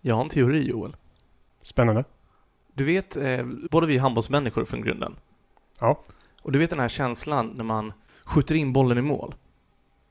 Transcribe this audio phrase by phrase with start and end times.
[0.00, 0.96] Jag har en teori Joel.
[1.62, 2.04] Spännande.
[2.74, 5.16] Du vet, eh, båda vi är handbollsmänniskor från grunden.
[5.80, 6.00] Ja.
[6.42, 7.92] Och du vet den här känslan när man
[8.24, 9.34] skjuter in bollen i mål.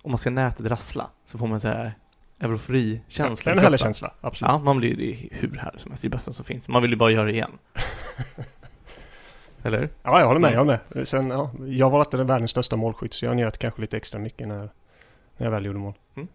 [0.02, 1.10] Och man ser nätet rassla.
[1.26, 1.94] Så får man så här
[2.40, 3.52] euforikänsla.
[3.52, 4.52] I en härlig känsla, absolut.
[4.52, 6.02] Ja, man blir det är hur härligt som helst.
[6.02, 6.70] Det är det bästa som finns.
[6.70, 7.52] Man vill ju bara göra det igen.
[9.64, 9.90] Eller?
[10.04, 10.48] Ja, jag håller med.
[10.48, 10.54] Mm.
[10.54, 11.08] Jag håller med.
[11.08, 14.48] Sen, ja, jag var inte världens största målskytt, så jag njöt kanske lite extra mycket
[14.48, 14.70] när,
[15.38, 15.94] när jag väl gjorde mål.
[16.16, 16.28] Mm.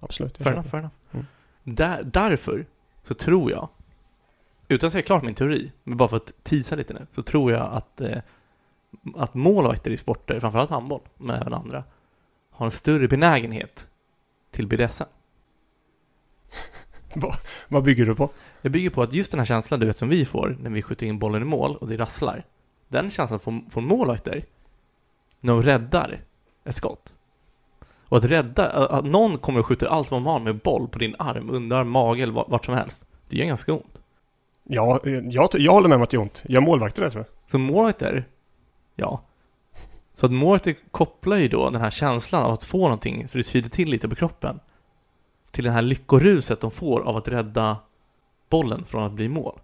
[0.00, 0.36] Absolut.
[0.36, 0.94] Fair enough, fair enough.
[1.12, 1.26] Mm.
[1.62, 2.66] Där, därför
[3.08, 3.68] så tror jag,
[4.68, 7.52] utan att säga klart min teori, men bara för att tisa lite nu, så tror
[7.52, 8.18] jag att, eh,
[9.14, 11.84] att målvakter i sporter, framförallt handboll, men även andra,
[12.50, 13.88] har en större benägenhet
[14.50, 15.04] till BDSM.
[17.68, 18.30] Vad bygger du på?
[18.62, 20.82] Jag bygger på att just den här känslan du vet som vi får när vi
[20.82, 22.44] skjuter in bollen i mål och det rasslar.
[22.88, 24.44] Den känslan får, får målvakter
[25.40, 26.24] när de räddar
[26.64, 27.14] ett skott.
[28.08, 30.98] Och att rädda, att någon kommer och skjuter allt vad man har med boll på
[30.98, 33.04] din arm, underarm, mage eller vart, som helst.
[33.28, 33.98] Det gör ganska ont.
[34.64, 36.42] Ja, eh, jag, jag håller med om att det gör ont.
[36.46, 37.50] Jag är målvakt i det tror jag.
[37.50, 38.24] Så målvakter,
[38.94, 39.22] ja.
[40.14, 43.44] Så att målvakter kopplar ju då den här känslan av att få någonting så det
[43.44, 44.60] svider till lite på kroppen.
[45.50, 47.76] Till den här lyckoruset de får av att rädda
[48.50, 49.60] bollen från att bli mål.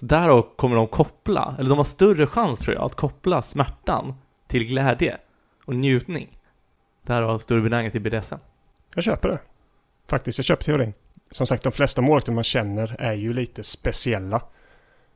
[0.00, 4.14] Så därav kommer de koppla, eller de har större chans tror jag, att koppla smärtan
[4.46, 5.18] till glädje
[5.64, 6.39] och njutning.
[7.10, 8.34] Därav större benägenhet till BDSM.
[8.94, 9.38] Jag köper det.
[10.08, 10.94] Faktiskt, jag köper teorin.
[11.32, 14.42] Som sagt, de flesta målvakter man känner är ju lite speciella.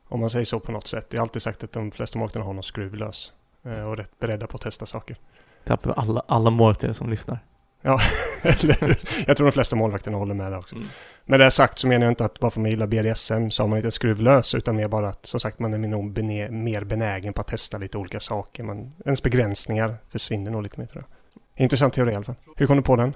[0.07, 1.07] Om man säger så på något sätt.
[1.09, 3.33] Jag har alltid sagt att de flesta målvakterna har någon skruv lös.
[3.65, 5.17] eh, Och rätt beredda på att testa saker.
[5.65, 7.39] Tappar alla, alla målvakter som lyssnar.
[8.43, 8.97] Eller hur?
[9.27, 10.75] jag tror de flesta målvakterna håller med där också.
[10.75, 10.87] Mm.
[11.25, 13.63] Med det sagt så menar jag inte att bara för att man gillar BDSM så
[13.63, 16.83] har man inte skruvlös utan mer bara att som sagt man är nog bene, mer
[16.83, 18.63] benägen på att testa lite olika saker.
[18.63, 21.14] Man, ens begränsningar försvinner nog lite mer tror jag.
[21.55, 22.35] Intressant teori i alla fall.
[22.55, 23.13] Hur kom du på den?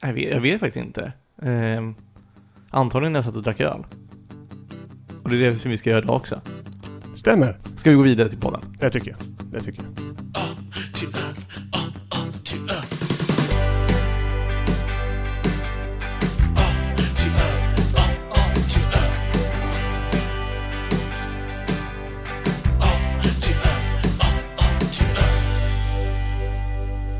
[0.00, 1.12] Jag vet, jag vet faktiskt inte.
[1.42, 1.94] Ehm,
[2.70, 3.84] antagligen när jag satt och drack öl.
[5.22, 6.40] Och det är det som vi ska göra idag också.
[7.14, 7.58] Stämmer.
[7.76, 8.76] Ska vi gå vidare till podden?
[8.80, 9.20] Det tycker jag.
[9.52, 10.27] Det tycker jag.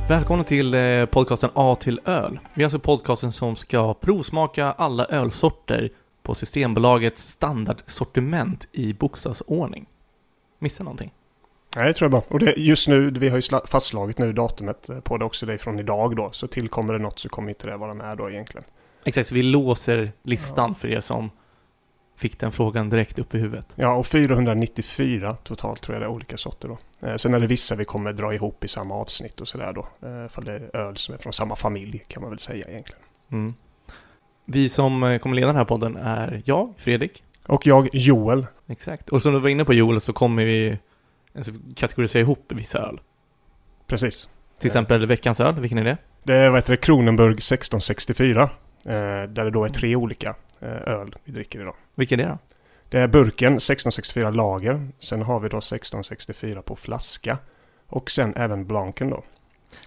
[0.09, 2.39] Välkomna till eh, podcasten A till öl.
[2.55, 5.91] Vi är alltså podcasten som ska provsmaka alla ölsorter
[6.23, 9.87] på Systembolagets standardsortiment i bokstavsordning.
[10.59, 11.13] Missar någonting?
[11.77, 12.23] Nej, det tror jag bara.
[12.35, 15.47] Och det, just nu, vi har ju sla- fastslagit nu datumet eh, på det också,
[15.47, 16.29] det är från idag då.
[16.33, 18.65] Så tillkommer det något så kommer inte det vara med då egentligen.
[19.05, 21.31] Exakt, så vi låser listan för er som
[22.19, 23.67] fick den frågan direkt upp i huvudet.
[23.75, 27.07] Ja, och 494 totalt tror jag det är olika sorter då.
[27.07, 29.81] Eh, sen är det vissa vi kommer dra ihop i samma avsnitt och sådär då.
[29.81, 33.03] Eh, för det är öl som är från samma familj kan man väl säga egentligen.
[33.33, 33.55] Mm.
[34.45, 37.23] Vi som eh, kommer leda den här podden är jag, Fredrik.
[37.47, 38.47] Och jag, Joel.
[38.67, 39.09] Exakt.
[39.09, 40.79] Och som du var inne på Joel så kommer vi
[41.37, 43.01] alltså, kategorisera ihop vissa öl.
[43.87, 44.29] Precis.
[44.59, 45.97] Till exempel veckans öl, vilken är det?
[46.23, 48.43] Det är vad heter det, Kronenburg 1664.
[48.43, 48.49] Eh,
[49.29, 50.35] där det då är tre olika
[50.67, 51.75] öl vi dricker idag.
[51.97, 52.39] Vilken är det då?
[52.89, 54.89] Det är burken 1664 lager.
[54.99, 57.39] Sen har vi då 1664 på flaska.
[57.87, 59.25] Och sen även blanken då.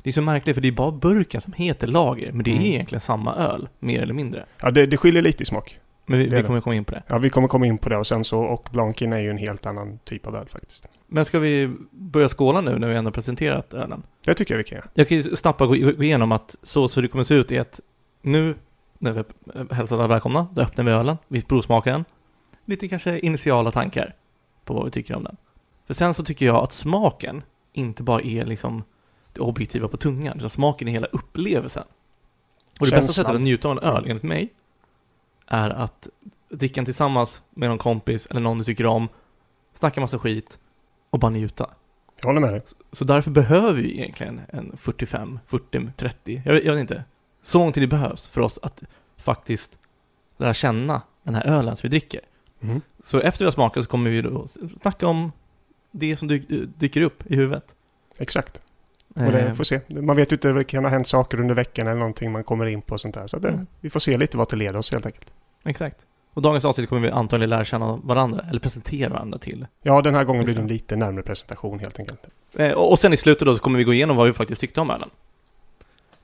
[0.04, 2.56] Det är så märkligt för det är bara burken som heter lager, men det är
[2.56, 2.66] Mm.
[2.66, 4.46] egentligen samma öl, mer eller mindre.
[4.62, 5.80] Ja, det, det skiljer lite i smak.
[6.06, 6.48] Men vi, Det vi det.
[6.48, 7.04] kommer komma in på det.
[7.08, 9.38] Ja, vi kommer komma in på det och sen så, och blanken är ju en
[9.38, 10.88] helt annan typ av öl faktiskt.
[11.08, 14.04] Men ska vi börja skåla nu när vi ändå presenterat ölen?
[14.26, 14.88] Det tycker jag vi kan göra.
[14.94, 17.62] Jag kan ju snabbt gå gå igenom att så, så det kommer se ut är
[17.62, 17.80] att
[18.22, 18.56] nu
[19.02, 19.24] när vi
[19.76, 22.06] hälsar alla välkomna, då öppnar vi ölen, vi provsmakar den.
[22.66, 24.16] Lite kanske initiala tankar
[24.66, 25.38] på vad vi tycker om den.
[25.88, 28.84] För sen så tycker jag att smaken inte bara är liksom
[29.34, 31.84] det objektiva på tungan, utan smaken är hela upplevelsen.
[32.80, 33.14] Och det bästa Känslan.
[33.14, 34.54] sättet att njuta av en öl, enligt mig,
[35.48, 36.08] är att
[36.50, 39.08] dricka den tillsammans med någon kompis eller någon du tycker om,
[39.74, 40.60] snacka massa skit
[41.10, 41.70] och bara njuta.
[42.20, 42.62] Jag håller med dig.
[42.92, 47.04] Så därför behöver vi egentligen en 45, 40, 30, jag vet, jag vet inte.
[47.44, 48.84] Så lång tid det behövs för oss att
[49.18, 49.72] faktiskt
[50.38, 52.22] lära känna den här ölen som vi dricker.
[52.62, 52.82] Mm.
[53.04, 54.48] Så efter vi har smakat så kommer vi då
[54.82, 55.32] snacka om
[55.92, 56.44] det som dyk,
[56.78, 57.66] dyker upp i huvudet.
[58.18, 58.62] Exakt.
[59.16, 59.80] Och det Eh, får se.
[59.88, 62.66] Man vet ju inte, det kan ha hänt saker under veckan eller någonting man kommer
[62.66, 63.28] in på och sånt där.
[63.28, 63.68] Så det, Mm.
[63.80, 65.34] vi får se lite vart det leder oss helt enkelt.
[65.64, 65.98] Exakt.
[66.34, 69.68] Och dagens avsnitt kommer vi antagligen lära känna varandra, eller presentera varandra till.
[69.84, 70.82] Ja, den här gången blir det en Exakt.
[70.82, 72.28] lite närmare presentation helt enkelt.
[72.56, 74.62] Eh, och, och sen i slutet då så kommer vi gå igenom vad vi faktiskt
[74.62, 75.10] tyckte om ölen.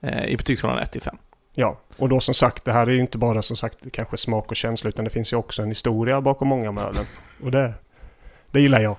[0.01, 1.17] Eh, I betygsskalan 1 till 5.
[1.53, 4.51] Ja, och då som sagt, det här är ju inte bara som sagt kanske smak
[4.51, 7.05] och känsla utan det finns ju också en historia bakom många av ölen.
[7.44, 7.73] Och det,
[8.51, 8.95] det gillar jag.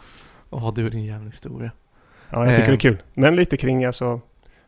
[0.50, 1.70] Åh, du är din jävla historia.
[2.30, 2.68] Ja, jag tycker Eh.
[2.68, 3.02] det är kul.
[3.14, 4.20] Men lite kring alltså,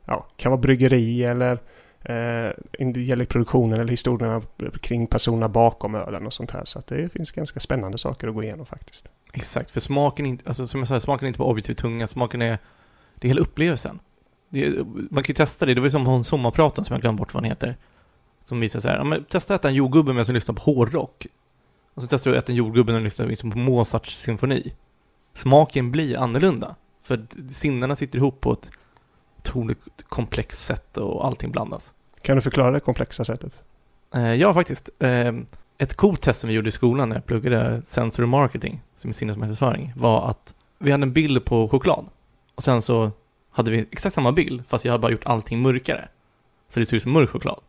[0.04, 1.58] ja, kan vara bryggeri eller
[2.04, 2.50] Eh,
[2.96, 4.42] gäller produktionen eller historierna
[4.80, 6.64] kring personerna bakom ölen och sånt här.
[6.64, 9.08] Så att det finns ganska spännande saker att gå igenom faktiskt.
[9.32, 12.06] Exakt, för smaken är inte, alltså som jag sa, smaken är inte bara objektiv tunga,
[12.06, 12.58] smaken är,
[13.14, 13.98] det är hela upplevelsen.
[14.50, 17.18] Det man kan ju testa det, det var ju som hon sommarpraten som jag glömde
[17.18, 17.76] bort vad han heter.
[18.44, 20.62] Som visar så här, ja, men testa att äta en jordgubbe medan du lyssnar på
[20.62, 21.26] hårdrock.
[21.94, 24.74] Och så testar du att äta en jordgubbe när du lyssnar liksom på Mozarts symfoni.
[25.34, 26.76] Smaken blir annorlunda.
[27.02, 28.68] För sinnena sitter ihop på ett
[29.38, 31.92] otroligt komplext sätt och allting blandas.
[32.22, 33.62] Kan du förklara det komplexa sättet?
[34.14, 34.90] Eh, ja, faktiskt.
[34.98, 35.32] Eh,
[35.78, 39.14] ett coolt test som vi gjorde i skolan när jag pluggade sensory marketing, som är
[39.14, 42.06] sinnesmarknadsföring, var att vi hade en bild på choklad.
[42.54, 43.10] Och sen så
[43.50, 46.08] hade vi exakt samma bild, fast jag hade bara gjort allting mörkare.
[46.68, 47.60] Så det ser ut som mörk choklad.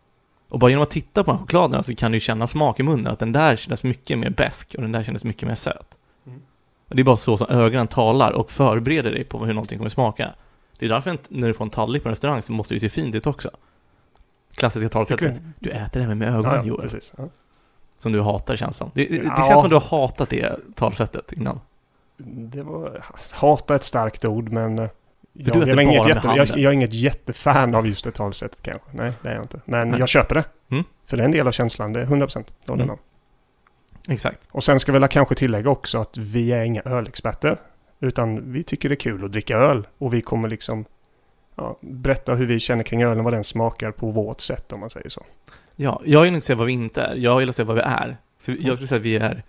[0.50, 2.84] Och bara genom att titta på de här chokladerna så kan du känna smak i
[2.84, 5.98] munnen, att den där kändes mycket mer besk och den där kändes mycket mer söt.
[6.28, 6.42] Mm.
[6.88, 9.90] Och det är bara så som ögonen talar och förbereder dig på hur någonting kommer
[9.90, 10.34] smaka.
[10.80, 12.90] Det är därför när du får en tallrik på en restaurang så måste det se
[12.90, 13.50] fint ut också.
[14.56, 15.42] Klassiska talesättet.
[15.60, 16.82] Du äter det här med ögonen Ja, ja, Joel.
[16.82, 17.14] precis.
[17.18, 17.30] Ja.
[17.98, 18.92] Som du hatar känns som.
[18.94, 21.60] Det, det, det känns som att du har hatat det talesättet innan.
[22.24, 24.90] Det var, hata ett starkt ord men eh,
[25.34, 28.88] jag, jag, är inget jätte, jag, jag är inget jättefan av just det talesättet kanske.
[28.92, 29.62] Nej, det är jag inte.
[29.66, 30.00] Men Nej.
[30.00, 30.44] jag köper det.
[30.72, 30.84] Mm.
[31.06, 32.98] För det är en del av känslan, det är 100% håller Mm.
[34.08, 34.40] Exakt.
[34.52, 37.58] Och sen ska vi kanske tillägga också att vi är inga ölexperter.
[38.00, 39.88] Utan vi tycker det är kul att dricka öl.
[39.98, 40.86] Och vi kommer liksom
[41.56, 44.90] ja, berätta hur vi känner kring ölen, vad den smakar på vårt sätt om man
[44.90, 45.26] säger så.
[45.76, 47.16] Ja, jag vill inte säga vad vi inte är.
[47.16, 48.18] Jag vill säga vad vi är.
[48.40, 49.44] Så jag skulle säga att vi är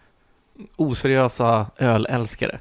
[0.76, 2.60] oseriösa ölälskare.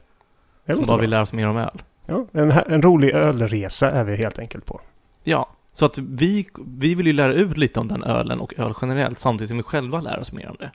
[0.65, 0.97] Som bara bra.
[0.97, 1.81] vill lära oss mer om öl.
[2.11, 4.81] Ja, en, en rolig ölresa är vi helt enkelt på.
[5.23, 8.73] Ja, så att vi, vi vill ju lära ut lite om den ölen och öl
[8.81, 10.71] generellt samtidigt som vi själva lär oss mer om det.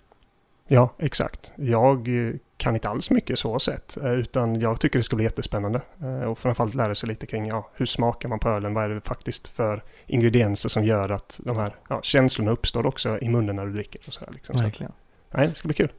[0.68, 1.52] Ja, exakt.
[1.56, 3.96] Jag eh, kan inte alls mycket så sett.
[3.96, 5.80] eh, Utan jag tycker det ska bli jättespännande.
[6.02, 8.74] Eh, Och framförallt lära sig lite kring ja, hur smakar man på ölen?
[8.74, 13.18] Vad är det faktiskt för ingredienser som gör att de här ja, känslorna uppstår också
[13.18, 14.00] i munnen när du dricker.
[14.06, 14.58] Och så här, liksom.
[14.58, 14.92] så, Verkligen.
[15.30, 15.92] nej, det ska bli kul.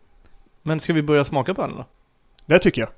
[0.63, 1.85] Men ska vi börja smaka på ölen då?
[2.45, 2.89] Det tycker jag.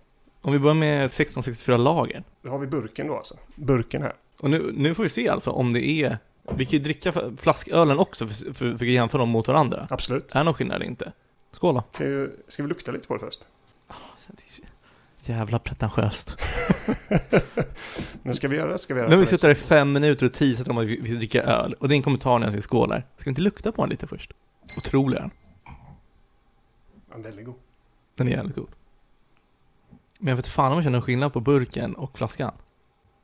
[0.42, 2.24] Om vi börjar med 1664 lager.
[2.42, 3.38] Då har vi burken då alltså.
[3.56, 4.14] Burken här.
[4.40, 6.18] Och nu, nu får vi se alltså om det är...
[6.56, 9.88] Vi kan ju dricka flaskölen också för, för, för att jämföra dem mot varandra.
[9.90, 10.36] Absolut.
[10.36, 11.12] Är det någon skillnad eller inte?
[11.52, 11.84] Skål då.
[11.94, 13.42] Ska, ju, ska vi lukta lite på det först?
[14.28, 14.62] Det så
[15.32, 16.38] Jävla pretentiöst.
[18.24, 18.78] Men ska vi göra det?
[18.78, 20.78] Ska vi göra Nu har vi det suttit där i fem minuter och teasat om
[20.78, 21.74] att vi vi dricka öl.
[21.80, 23.06] Och din kommentar när vi skålar.
[23.18, 24.32] Ska vi inte lukta på den lite först?
[24.78, 25.32] Otrolig är den.
[27.12, 27.56] Ja, väldigt god.
[28.16, 28.70] Den är jävligt god.
[30.22, 32.54] Men jag vet fan om jag känner skillnad på burken och flaskan.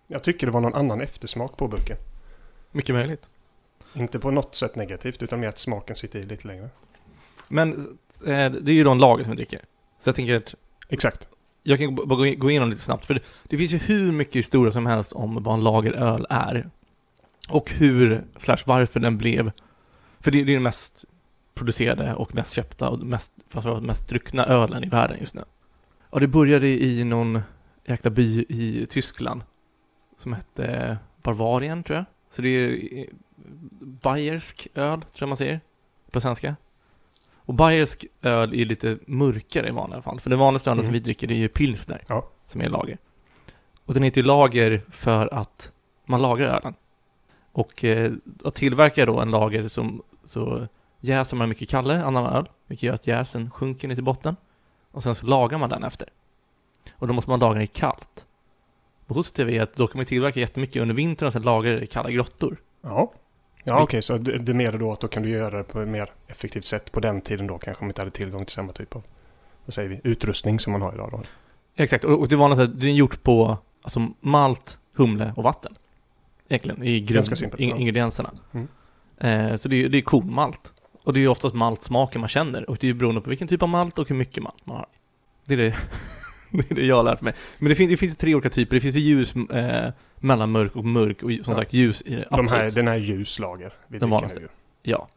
[0.08, 1.98] Jag tycker det var någon annan eftersmak på burken.
[2.72, 3.30] Mycket möjligt.
[3.94, 6.70] Inte på något sätt negativt utan mer att smaken sitter i lite längre.
[7.48, 9.62] Men eh, det är ju då en lager som vi dricker.
[10.00, 10.56] Så jag tänker att
[10.90, 11.28] Exakt.
[11.64, 13.06] jag kan bara gå in- gå igenom lite snabbt.
[13.06, 16.70] För det, det finns ju hur mycket historia som helst om vad en lageröl är.
[17.50, 19.52] Och hur, slash varför den blev.
[20.20, 21.06] För det, det är den mest
[21.54, 25.44] producerade och mest köpta och mest, framförallt mest druckna ölen i världen just nu.
[26.16, 27.40] Och det började i någon
[27.86, 29.42] jäkla by i Tyskland.
[30.18, 32.06] Som hette Bavarien tror jag.
[32.30, 33.06] Så det är eh,
[33.82, 35.62] bayersk öl, tror jag man säger.
[36.12, 36.56] På svenska.
[37.36, 40.20] Och bayersk öl är lite mörkare i vanliga fall.
[40.20, 40.86] För den vanligaste ölen Mm.
[40.86, 42.04] som vi dricker det är ju pilsner.
[42.08, 42.30] Ja.
[42.48, 42.98] Som är lager.
[43.86, 45.72] Och den heter ju lager för att
[46.06, 46.74] man lagrar ölen.
[47.52, 48.12] Och eh,
[48.44, 50.68] att tillverka då en lager som så
[51.00, 52.50] jäser man mycket kallare annan öl.
[52.68, 54.36] Vilket gör att jäsen sjunker ner till botten.
[54.96, 56.10] Och sen så lagrar man den efter.
[56.94, 58.26] Och då måste man lagra i kallt.
[59.08, 61.88] Positivt är att då kan man tillverka jättemycket under vintern och sen lagra det i
[61.88, 62.58] kalla grottor.
[62.82, 63.14] Ja.
[63.64, 65.88] Ja okej, så det, det menar då att då kan du göra det på ett
[65.88, 68.96] mer effektivt sätt på den tiden då kanske om inte hade tillgång till samma typ
[68.96, 69.04] av,
[69.66, 71.22] vad säger vi, utrustning som man har idag då.
[71.76, 75.76] Exakt, och, det är att det är gjort på alltså, malt, humle och vatten.
[76.48, 77.76] Egentligen, i grund, simpelt, in, ja.
[77.76, 78.32] ingredienserna.
[78.52, 78.68] Mm.
[79.18, 80.74] Eh, så det är, det är kornmalt.
[81.06, 82.70] Och det är ju oftast maltsmaken man känner.
[82.70, 84.76] Och det är ju beroende på vilken typ av malt och hur mycket malt man
[84.78, 84.86] har.
[85.46, 85.76] Det är det,
[86.52, 87.34] det, är det jag har lärt mig.
[87.58, 88.76] Men det, fin, det finns tre olika typer.
[88.76, 91.24] Det finns ju ljus, eh, mellanmörk och mörk.
[91.24, 91.56] Och som Ja.
[91.56, 92.76] sagt ljus i det De här, absolut.
[92.76, 94.48] den här ljuslager vi De dricker nu.
[94.84, 95.08] Ja.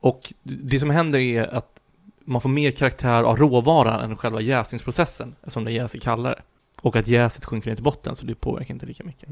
[0.00, 1.80] Och det som händer är att
[2.24, 6.42] man får mer karaktär av råvaran än själva jäsningsprocessen, eftersom det jäser kallare.
[6.80, 9.28] Och att jäset sjunker ner till botten, så det påverkar inte lika mycket.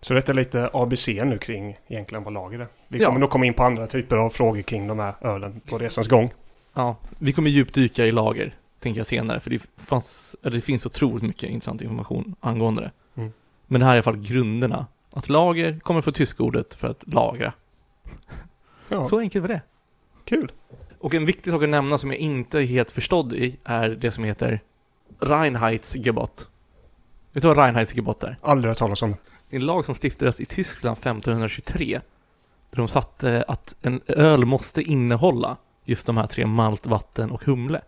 [0.00, 2.66] Så detta är lite ABC nu kring egentligen vad lager är.
[2.88, 3.06] Vi Ja.
[3.06, 6.08] kommer nog komma in på andra typer av frågor kring de här ölen på resans
[6.08, 6.30] gång.
[6.74, 11.22] Ja, vi kommer djupdyka i lager, tänker jag senare, för det, fanns, det finns otroligt
[11.22, 12.90] mycket intressant information angående det.
[13.20, 13.32] Mm.
[13.66, 14.86] Men det här är i alla fall grunderna.
[15.12, 17.52] Att lager kommer från tyska ordet för att lagra.
[18.88, 19.60] Ja, Så enkelt var det.
[20.24, 20.52] kul.
[20.98, 24.10] Och en viktig sak att nämna som jag inte är helt förstådd i är det
[24.10, 24.60] som heter
[25.20, 26.48] Reinheitsgebot.
[27.32, 28.36] Vet du vad Reinheitsgebot är?
[28.42, 29.16] Aldrig hört talas om det.
[29.48, 32.00] Det är en lag som stiftades i Tyskland 1523
[32.70, 37.44] Där de satte att en öl måste innehålla just de här tre malt, vatten och
[37.44, 37.80] humle.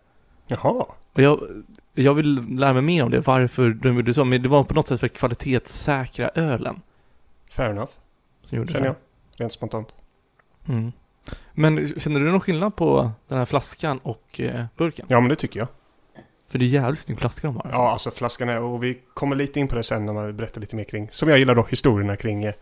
[0.47, 0.85] Jaha.
[1.13, 1.63] Och jag,
[1.93, 4.25] jag vill lära mig mer om det, varför de gjorde så.
[4.25, 6.81] Men det var på något sätt för att kvalitetssäkra ölen.
[7.49, 7.91] Fair enough.
[8.43, 8.95] Som gjorde Känner jag.
[9.37, 9.87] Rent spontant.
[10.67, 10.91] Mm.
[11.53, 15.05] Men känner du någon skillnad på den här flaskan och eh, burken?
[15.09, 15.67] Ja, men det tycker jag.
[16.51, 17.69] För det är jävligt snygg flaska de har.
[17.71, 20.61] Ja, alltså flaskan är, och vi kommer lite in på det sen när man berättar
[20.61, 22.53] lite mer kring, som jag gillar då, historierna kring eh,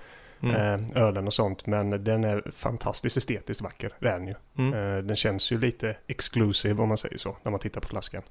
[0.44, 0.56] Mm.
[0.56, 1.66] eh, ölen och sånt.
[1.68, 4.36] Men den är fantastiskt estetiskt vacker, det är den ju.
[4.58, 4.74] Mm.
[4.98, 8.22] Eh, den känns ju lite exclusive om man säger så, när man tittar på flaskan.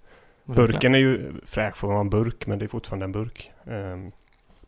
[0.45, 0.67] Verkligen.
[0.71, 3.51] Burken är ju fräsch för att vara en burk, men det är fortfarande en burk.
[3.67, 4.13] Ehm,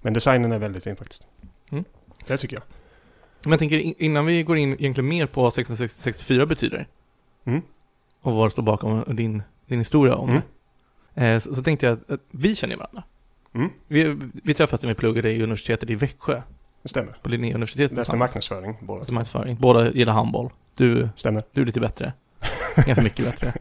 [0.00, 1.26] men designen är väldigt fin faktiskt.
[1.70, 1.84] Mm.
[2.26, 2.62] Det tycker jag.
[3.44, 6.86] Men jag tänker in- innan vi går in egentligen mer på vad 1664 betyder
[7.44, 7.62] Mm.
[8.20, 10.42] och vad det står bakom din, din historia om Mm.
[11.14, 13.02] Eh, så, så tänkte jag att, att vi känner varandra.
[13.54, 13.70] Mm.
[13.88, 16.42] Vi, vi träffades när vi pluggade i universitetet i Växjö,
[16.82, 17.16] Det stämmer.
[17.22, 19.04] på Linnéuniversitetet Läste marknadsföring båda.
[19.04, 19.56] Som marknadsföring.
[19.60, 20.50] Båda gillar handboll.
[20.74, 21.42] Du, Stämmer.
[21.52, 22.12] du är lite bättre.
[22.76, 23.52] Ganska mycket bättre.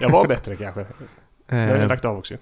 [0.00, 0.80] Jag var bättre kanske.
[1.50, 2.34] Har jag Eh, lagt av också.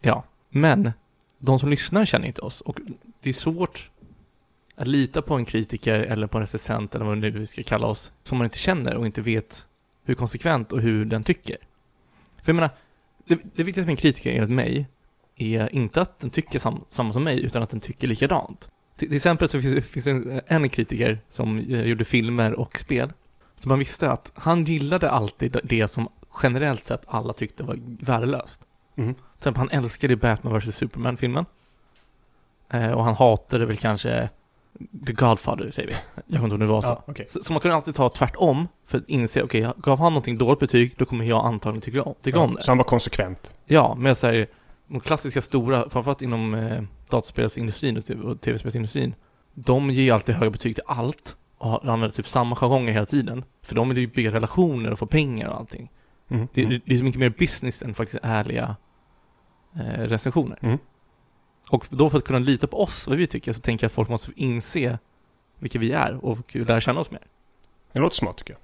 [0.00, 0.92] ja, men
[1.38, 2.78] de som lyssnar känner inte oss och
[3.22, 3.90] det är svårt
[4.76, 7.86] att lita på en kritiker eller på en recensent eller vad nu vi ska kalla
[7.86, 9.66] oss som man inte känner och inte vet
[10.04, 11.56] hur konsekvent och hur den tycker.
[12.42, 12.70] För jag menar,
[13.34, 14.86] det, det viktigaste med en kritiker enligt mig
[15.36, 18.68] är inte att den tycker sam, samma som mig utan att den tycker likadant.
[18.96, 22.80] Till, till exempel så finns, finns det en, en kritiker som eh, gjorde filmer och
[22.80, 23.12] spel
[23.56, 26.08] så man visste att han gillade alltid det som
[26.42, 28.60] generellt sett alla tyckte var värdelöst.
[28.96, 29.14] Mm.
[29.14, 31.44] Till exempel han älskade Batman vs Superman-filmen.
[32.70, 34.30] Eh, och han hatade väl kanske
[35.06, 35.94] The Godfather, säger vi.
[36.26, 36.88] Jag kommer inte ihåg om det var så.
[36.88, 37.26] Ja, okej.
[37.30, 37.40] så.
[37.44, 40.94] Så man kunde alltid ta tvärtom för att inse, okej, gav han någonting dåligt betyg,
[40.98, 42.62] då kommer jag antagligen tycka om, tycka om Ja, det.
[42.62, 43.56] så han var konsekvent.
[43.66, 44.46] Ja, men så här,
[44.88, 49.14] de klassiska stora, framförallt inom eh, dataspelsindustrin och TV- och tv-spelsindustrin,
[49.54, 53.44] de ger alltid höga betyg till allt och använder typ samma jargonger hela tiden.
[53.62, 55.90] För de vill ju bygga relationer och få pengar och allting.
[56.30, 56.48] Mm.
[56.54, 56.80] Det, Mm.
[56.86, 58.76] det är så mycket mer business än faktiskt ärliga
[59.76, 60.58] eh, recensioner.
[60.62, 60.78] Mm.
[61.72, 63.92] Och då för att kunna lita på oss, vad vi tycker, så tänker jag att
[63.94, 64.98] folk måste inse
[65.58, 67.20] vilka vi är och lära känna oss mer.
[67.92, 68.56] Det låter smart tycker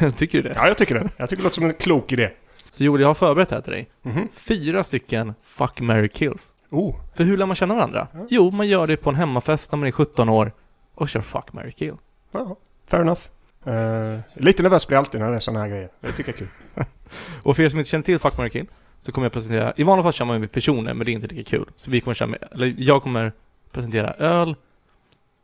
[0.00, 0.16] jag.
[0.16, 0.54] tycker du det?
[0.54, 1.10] Ja, jag tycker det.
[1.16, 2.30] Jag tycker det låter som en klok idé.
[2.72, 3.90] Så Joel, jag har förberett här till dig.
[4.02, 4.28] Mhm.
[4.32, 6.52] Fyra stycken fuck, marry, kills.
[6.70, 8.08] Oh, För hur lär man känna varandra?
[8.12, 8.26] Ja.
[8.30, 10.52] Jo, man gör det på en hemmafest när man är 17 år
[10.94, 11.94] och kör fuck, marry, kill.
[12.32, 12.56] ja.
[12.86, 13.20] Fair enough.
[13.64, 15.88] Eh, lite nervös blir jag alltid när det är sådana här grejer.
[16.00, 16.84] Det tycker jag är kul.
[17.42, 18.66] Och för er som inte känner till fuck, marry, kill
[19.00, 21.26] så kommer jag presentera, i vanliga fall kör man med personer men det är inte
[21.26, 21.70] lika kul.
[21.76, 23.32] Så vi kommer köra med, eller jag kommer
[23.70, 24.56] presentera öl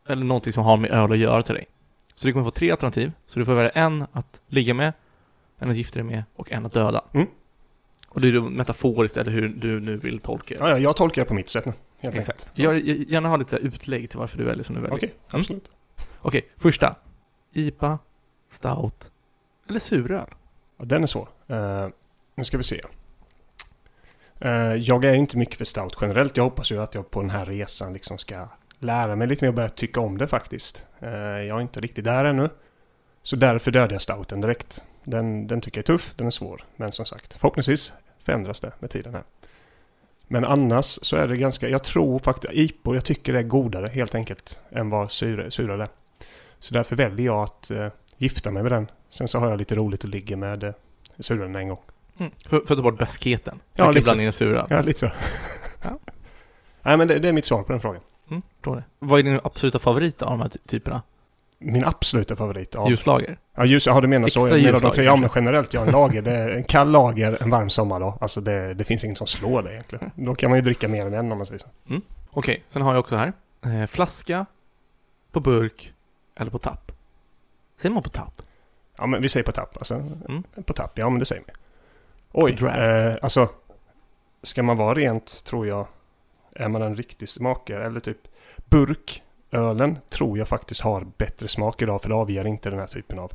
[0.07, 1.65] eller någonting som har med öl att göra till dig.
[2.15, 3.11] Så du kommer få tre alternativ.
[3.27, 4.93] Så du får välja en att ligga med,
[5.59, 7.01] en att gifta dig med och en att döda.
[7.13, 7.27] Mm.
[8.07, 10.59] Och det är då metaforiskt eller hur du nu vill tolka det.
[10.61, 11.73] Ja, ja, jag tolkar det på mitt sätt nu.
[12.01, 12.39] Helt Exakt.
[12.39, 12.51] enkelt.
[12.59, 14.97] Jag jag- gärna ha lite utlägg till varför du väljer som du väljer.
[14.97, 15.39] Okej, Mm.
[15.41, 15.69] absolut.
[16.21, 16.95] Okej, första.
[17.53, 17.99] IPA,
[18.51, 19.11] Stout
[19.69, 20.27] eller suröl?
[20.77, 21.29] Ja, den är svår.
[21.47, 21.87] Eh,
[22.35, 22.81] nu ska vi se.
[24.39, 26.37] Eh, jag är inte mycket för stout generellt.
[26.37, 28.47] Jag hoppas ju att jag på den här resan liksom ska
[28.79, 30.85] lära mig lite mer och börja tycka om det faktiskt.
[30.99, 32.49] Eh, jag är inte riktigt där ännu.
[33.23, 34.83] Så därför dödade jag stouten direkt.
[35.03, 36.61] Den, den tycker jag är tuff, den är svår.
[36.75, 39.23] Men som sagt, förhoppningsvis förändras det med tiden här.
[40.27, 43.87] Men annars så är det ganska, jag tror faktiskt, IPO, jag tycker det är godare
[43.87, 45.89] helt enkelt än vad syra, syra är.
[46.59, 48.91] Så därför väljer jag att eh, gifta mig med den.
[49.09, 50.73] Sen så har jag lite roligt och ligger med eh,
[51.19, 51.79] suran en gång.
[52.19, 52.31] Mm.
[52.45, 53.59] För, för att ta bort beskheten.
[53.73, 54.67] Ja, lite blanda in suran.
[54.69, 55.05] Ja, lite så.
[55.83, 55.99] Ja.
[56.81, 58.01] Nej, men det, det är mitt svar på den frågan.
[58.29, 58.83] Mm, det.
[58.99, 61.01] Vad är din absoluta favorit av de här ty- typerna?
[61.59, 62.89] Min absoluta favorit av...
[62.89, 63.37] Ljuslager?
[63.55, 63.87] Ja, ljus.
[63.87, 64.39] Ja, du menar så.
[64.45, 65.03] Extra Jag menar de tre.
[65.03, 65.73] Ja, men generellt.
[65.73, 66.21] Ja, en lager.
[66.21, 68.17] Det är en kall lager, en varm sommardag.
[68.21, 70.11] Alltså det, det finns inget som slår det egentligen.
[70.15, 71.67] Då kan man ju dricka mer än en om man säger så.
[72.31, 73.33] Okej, sen har jag också här.
[73.65, 74.45] Eh, flaska,
[75.31, 75.93] på burk
[76.35, 76.91] eller på tapp.
[77.81, 78.41] Säger man på tapp?
[78.97, 79.77] Ja, men vi säger på tapp.
[79.77, 80.43] Alltså, Mm.
[80.65, 80.97] på tapp.
[80.97, 81.53] Ja, men det säger vi.
[82.39, 82.51] Oj.
[82.51, 82.77] Draft.
[82.77, 83.49] Eh, alltså,
[84.43, 85.87] ska man vara rent, tror jag,
[86.55, 88.17] är man en riktig smakare eller typ
[88.65, 92.87] burk, ölen, tror jag faktiskt har bättre smak idag för det avger inte den här
[92.87, 93.31] typen av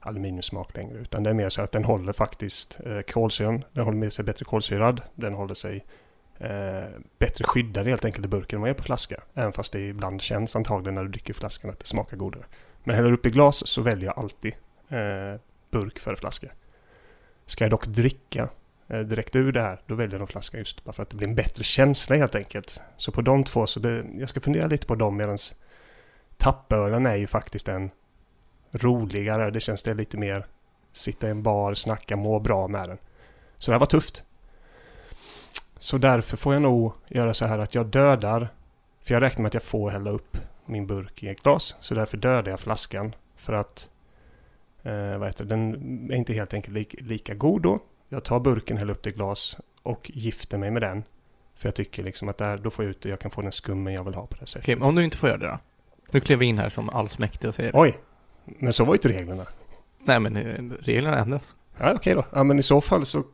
[0.00, 0.98] aluminiumsmak längre.
[0.98, 4.24] Utan det är mer så att den håller faktiskt eh, kolsyran, den håller med sig
[4.24, 5.84] bättre kolsyrad, den håller sig
[6.38, 6.88] eh,
[7.18, 9.20] bättre skyddad helt enkelt i burken än vad är på flaska.
[9.34, 12.44] Även fast det ibland känns antagligen när du dricker flaskan att det smakar godare.
[12.84, 14.52] Men häller upp i glas så väljer jag alltid
[14.88, 15.40] eh,
[15.70, 16.48] burk före flaska.
[17.50, 18.48] Ska jag dock dricka
[18.88, 21.16] eh, direkt ur det här, då väljer jag nog flaska just bara för att det
[21.16, 22.80] blir en bättre känsla helt enkelt.
[22.96, 25.38] Så på de två, så det, jag ska fundera lite på dem medan
[26.36, 27.90] tappölen är ju faktiskt en
[28.72, 30.46] roligare, det känns det lite mer
[30.92, 32.98] sitta i en bar, snacka, må bra med den.
[33.58, 34.24] Så det här var tufft.
[35.78, 38.48] Så därför får jag nog göra så här att jag dödar,
[39.02, 41.94] för jag räknar med att jag får hälla upp min burk i ett glas, så
[41.94, 43.88] därför dödar jag flaskan För att
[44.82, 47.78] eh, vad heter, det, den är inte helt enkelt li, lika god då.
[48.08, 51.04] Jag tar burken, häller upp det i glas och gifter mig med den.
[51.54, 53.52] För jag tycker liksom att där, då får jag ut det, jag kan få den
[53.52, 54.64] skummen jag vill ha på det sättet.
[54.64, 55.58] Okej, men om du inte får göra det då?
[56.10, 57.98] Nu klev vi in här som allsmäktig och säger Oj!
[58.44, 59.46] Men så var ju inte reglerna.
[59.98, 61.54] Nej men eh, reglerna ändras.
[61.78, 62.24] Ja, okej då.
[62.32, 63.24] Ja, men i så fall så...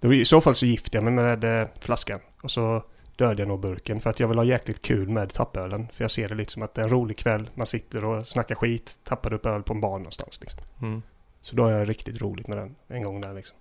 [0.00, 2.20] Då, I så fall så gifter jag mig med eh, flaskan.
[2.42, 2.84] Och så
[3.18, 4.00] dödar jag nog burken.
[4.00, 5.88] För att jag vill ha jäkligt kul med tappölen.
[5.92, 7.50] För jag ser det lite som att det är en rolig kväll.
[7.54, 8.98] Man sitter och snackar skit.
[9.04, 10.60] Tappar upp öl på en bar någonstans liksom.
[10.82, 11.02] Mm.
[11.40, 13.56] Så då har jag riktigt roligt med den en gång där liksom.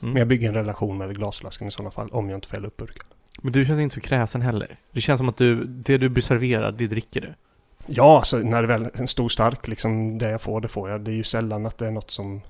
[0.00, 0.12] Mm.
[0.12, 2.08] Men jag bygger en relation med glasflaskan i sådana fall.
[2.12, 3.06] Om jag inte fäller upp burken.
[3.42, 4.76] Men du känns inte så kräsen heller.
[4.92, 7.34] Det känns som att du, det du blir serverad, det dricker du.
[7.86, 10.18] Ja, alltså när det väl en stor stark liksom.
[10.18, 11.00] Det jag får, det får jag.
[11.00, 12.40] Det är ju sällan att det är något som...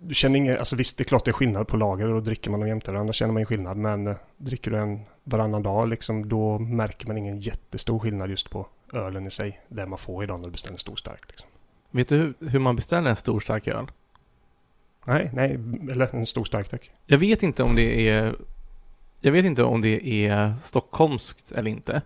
[0.00, 0.58] Du känner ingen...
[0.58, 2.68] Alltså visst, det är klart det är skillnad på lager och då dricker man dem
[2.68, 3.12] jämte varandra.
[3.12, 3.76] känner man ju skillnad.
[3.76, 8.50] Men eh, dricker du en varannan dag liksom, då märker man ingen jättestor skillnad just
[8.50, 9.60] på ölen i sig.
[9.68, 11.48] Det man får idag när du beställer en stor stark liksom.
[11.90, 13.86] Vet du hur, hur man beställer en stor stark öl?
[15.04, 15.58] Nej, nej,
[15.90, 16.90] eller en stor stark tack.
[17.06, 18.36] Jag vet inte om det är
[19.20, 22.02] Jag vet inte om det är stockholmskt eller inte.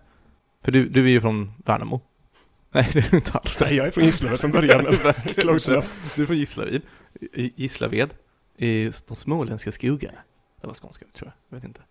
[0.63, 2.01] För du, du är ju från Värnamo.
[2.71, 3.57] Nej, det är du inte alls.
[3.59, 4.85] Nej, jag är från Gislaved från början.
[6.15, 6.81] Du är från Gislaved.
[7.21, 8.09] I Gislaved.
[8.57, 10.17] I de småländska skogarna.
[10.61, 11.33] Det var skånska, tror jag.
[11.49, 11.81] Jag vet inte.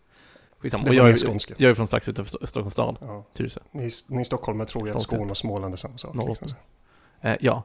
[0.58, 0.84] Skitsamma.
[0.84, 1.54] Det Och jag, är, skånska.
[1.56, 2.96] jag är från strax utanför Sto- Stockholms stad.
[3.00, 3.24] Ja.
[3.34, 3.60] Tyresö.
[3.70, 5.02] Ni, ni stockholmare tror ju att.
[5.02, 6.16] Skåne och Småland är samma sak.
[6.28, 6.48] Liksom.
[7.20, 7.62] Eh, ja.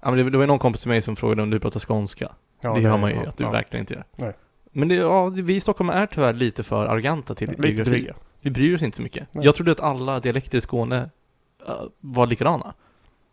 [0.00, 2.32] ja men det, det var någon kompis till mig som frågade om du pratar skånska.
[2.60, 3.50] Ja, det hör man ju ja, att du ja.
[3.50, 4.04] verkligen inte gör.
[4.16, 4.32] Nej.
[4.72, 7.90] Men det, ja, det- vi i Stockholm är tyvärr lite för arroganta till Lite geografi.
[7.90, 8.14] dryga.
[8.40, 9.28] Vi bryr oss inte så mycket.
[9.34, 9.44] Nej.
[9.44, 11.10] Jag trodde att alla dialekter i Skåne
[11.66, 12.74] eh, var likadana.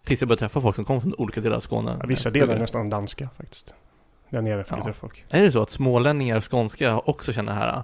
[0.05, 1.98] Tills jag började träffa folk som kom från olika delar av Skåne.
[2.01, 3.74] Ja, vissa delar är nästan danska faktiskt.
[4.29, 4.83] Där nere får Ja.
[4.83, 5.25] träffa folk.
[5.29, 7.83] Är det så att smålänningar och skånska också känner det här?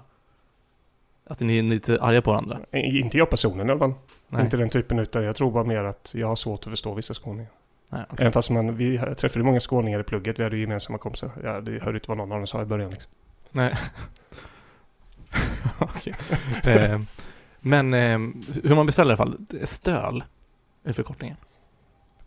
[1.26, 2.58] Att ni är lite arga på varandra?
[2.72, 3.94] Inte jag personligen i alla fall.
[4.28, 4.42] Nej.
[4.42, 7.14] Inte den typen utan jag tror bara mer att jag har svårt att förstå vissa
[7.14, 7.50] skåningar.
[7.90, 8.22] Nej, okej.
[8.22, 11.30] Även fast man, vi träffade många skåningar i plugget, vi hade ju gemensamma kompisar.
[11.44, 13.12] Ja, det hörde inte vad någon av dem sa i början liksom.
[13.50, 13.74] Nej.
[15.78, 16.14] Okej.
[16.64, 17.00] Eh,
[17.60, 18.18] men eh,
[18.64, 19.36] hur man beställer i alla fall.
[19.64, 20.24] Stöl
[20.84, 21.36] är förkortningen.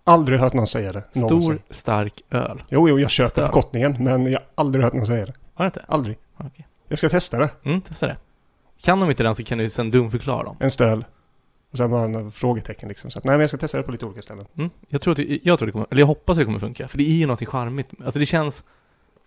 [0.04, 1.04] Aldrig hört någon säga det.
[1.14, 1.42] Någonsin.
[1.42, 2.64] Stor, stark öl.
[2.70, 3.46] Jo, jo, jag köper Stöd.
[3.46, 5.34] förkortningen, men jag har aldrig hört någon säga det.
[5.54, 5.86] Har du inte?
[5.88, 6.18] Aldrig.
[6.38, 6.68] Okej.
[6.88, 7.50] Jag ska testa det.
[7.64, 8.18] Mm, testa det.
[8.82, 10.58] Kan de inte den så kan du sen dumförklara dem.
[10.60, 11.06] En stöl.
[11.72, 13.12] Och sen bara en frågetecken liksom.
[13.12, 14.46] Så att, nej, men jag ska testa det på lite olika ställen.
[14.58, 14.70] Mm.
[14.88, 16.88] Jag tror att det, jag tror det kommer, eller jag hoppas att det kommer funka.
[16.88, 17.90] För det är ju något charmigt.
[18.06, 18.64] Alltså det känns,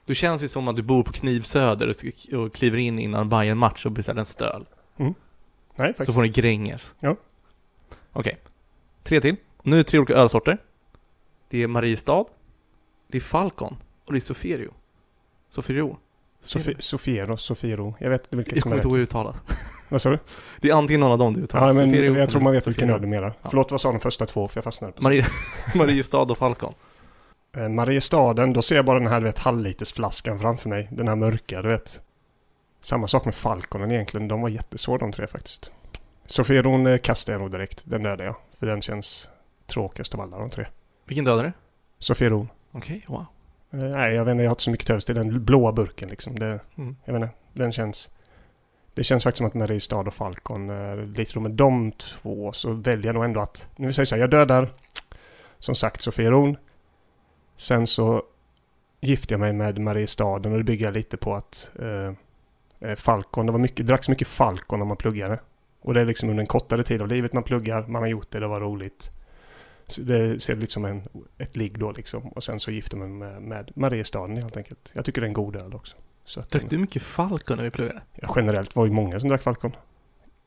[0.05, 1.95] du känns ju som att du bor på Knivsöder
[2.35, 4.67] och, kliver in innan bayern match och beställer en stöl.
[4.97, 5.15] Nej,
[5.77, 6.15] Så faktiskt.
[6.15, 6.95] får ni Gränges.
[7.01, 7.17] Ja.
[8.13, 8.39] Okej.
[9.03, 9.37] Tre till.
[9.67, 10.59] Nu är det tre olika ölsorter.
[11.49, 12.25] Det är Mariestad.
[13.09, 13.77] Det är Falcon.
[14.07, 14.71] Och det är Soferio.
[15.49, 15.97] Soferio.
[16.45, 17.95] Sofi- Sofiero, Sofiero.
[18.01, 19.37] Jag vet inte vilket Jag som kommer är inte ihåg hur det uttalas.
[19.89, 20.19] Vad sa du?
[20.61, 21.67] Det är antingen någon av dem du uttalar.
[21.67, 23.33] Ja, men Soferio jag tror man vet vilken öl du menar.
[23.43, 23.49] Ja.
[23.49, 24.49] Förlåt, vad sa de första två?
[24.49, 25.27] För jag fastnade på Marie,
[25.75, 26.75] Mariestad och Falcon.
[27.57, 30.89] Eh, Mariestaden, då ser jag bara den här du vet, halvlitersflaskan framför mig.
[30.93, 32.01] Den här mörka, du vet.
[32.83, 34.29] Samma sak med Falconen egentligen.
[34.29, 35.73] De var jättesvåra de tre faktiskt.
[36.27, 37.81] Sofieron eh, kastar jag nog direkt.
[37.85, 38.37] Den dödar jag.
[38.59, 39.29] För den känns
[39.67, 40.67] tråkigast av alla de tre.
[41.05, 41.53] Vilken dödade du?
[41.99, 42.49] Sofieron.
[42.73, 43.27] Okej, wow.
[43.71, 44.43] Eh, nej, jag vet inte.
[44.43, 46.39] Jag har inte så mycket övers till den blåa burken liksom.
[46.39, 46.97] Det, Mm.
[47.05, 47.35] jag vet inte.
[47.53, 48.11] Den känns...
[48.95, 52.73] Det känns faktiskt som att Mariestad och Falcon är lite då med de två så
[52.73, 53.69] väljer jag nog ändå att...
[53.77, 54.69] Nu vill säga så här, jag dödar
[55.59, 56.57] som sagt Sofieron.
[57.57, 58.23] Sen så
[59.01, 62.13] gifter jag mig med Mariestaden och det bygger jag lite på att eh,
[62.91, 65.39] eh, Falcon, det var mycket, dracks mycket Falcon när man pluggade.
[65.81, 68.31] Och det är liksom under en kortare tid av livet man pluggar, man har gjort
[68.31, 69.11] det, det var roligt.
[69.99, 71.03] Det ser lite som en,
[71.39, 72.29] ett ligg då liksom.
[72.29, 74.91] Och sen så gifter jag mig med, med Mariestaden helt enkelt.
[74.93, 75.97] Jag tycker det är en god öl också.
[76.25, 78.01] Så att, Drack du mycket Falcon när vi pluggade?
[78.15, 79.77] Ja, generellt var ju många som drack Falcon.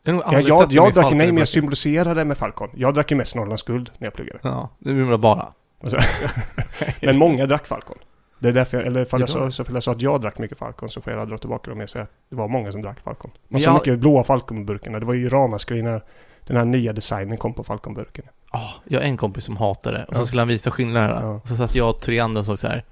[0.04, 2.70] Jag, jag jag mig drack, nej men jag symboliserade med Falcon.
[2.76, 4.40] Jag drack ju mest Norrlands guld när jag pluggade.
[4.42, 5.54] Ja, det man bara.
[7.02, 7.98] Men många drack Falcon.
[8.40, 9.34] Det är därför jag, eller ifall jag, Ja.
[9.34, 11.72] sa, så ifall jag sa att jag drack mycket Falcon så får jag dra tillbaka
[11.72, 13.32] dem och säga att det var många som drack Falcon.
[13.48, 15.00] Man såg jag- mycket blåa Falcon-burkarna.
[15.00, 16.04] Det var ju ramaskri när
[16.48, 18.26] den här nya designen kom på Falcon-burken.
[18.52, 21.30] Ah, jag har en kompis som hatar det och så skulle han visa skillnaderna.
[21.30, 22.84] Och så satt jag och tre andra och såg så här.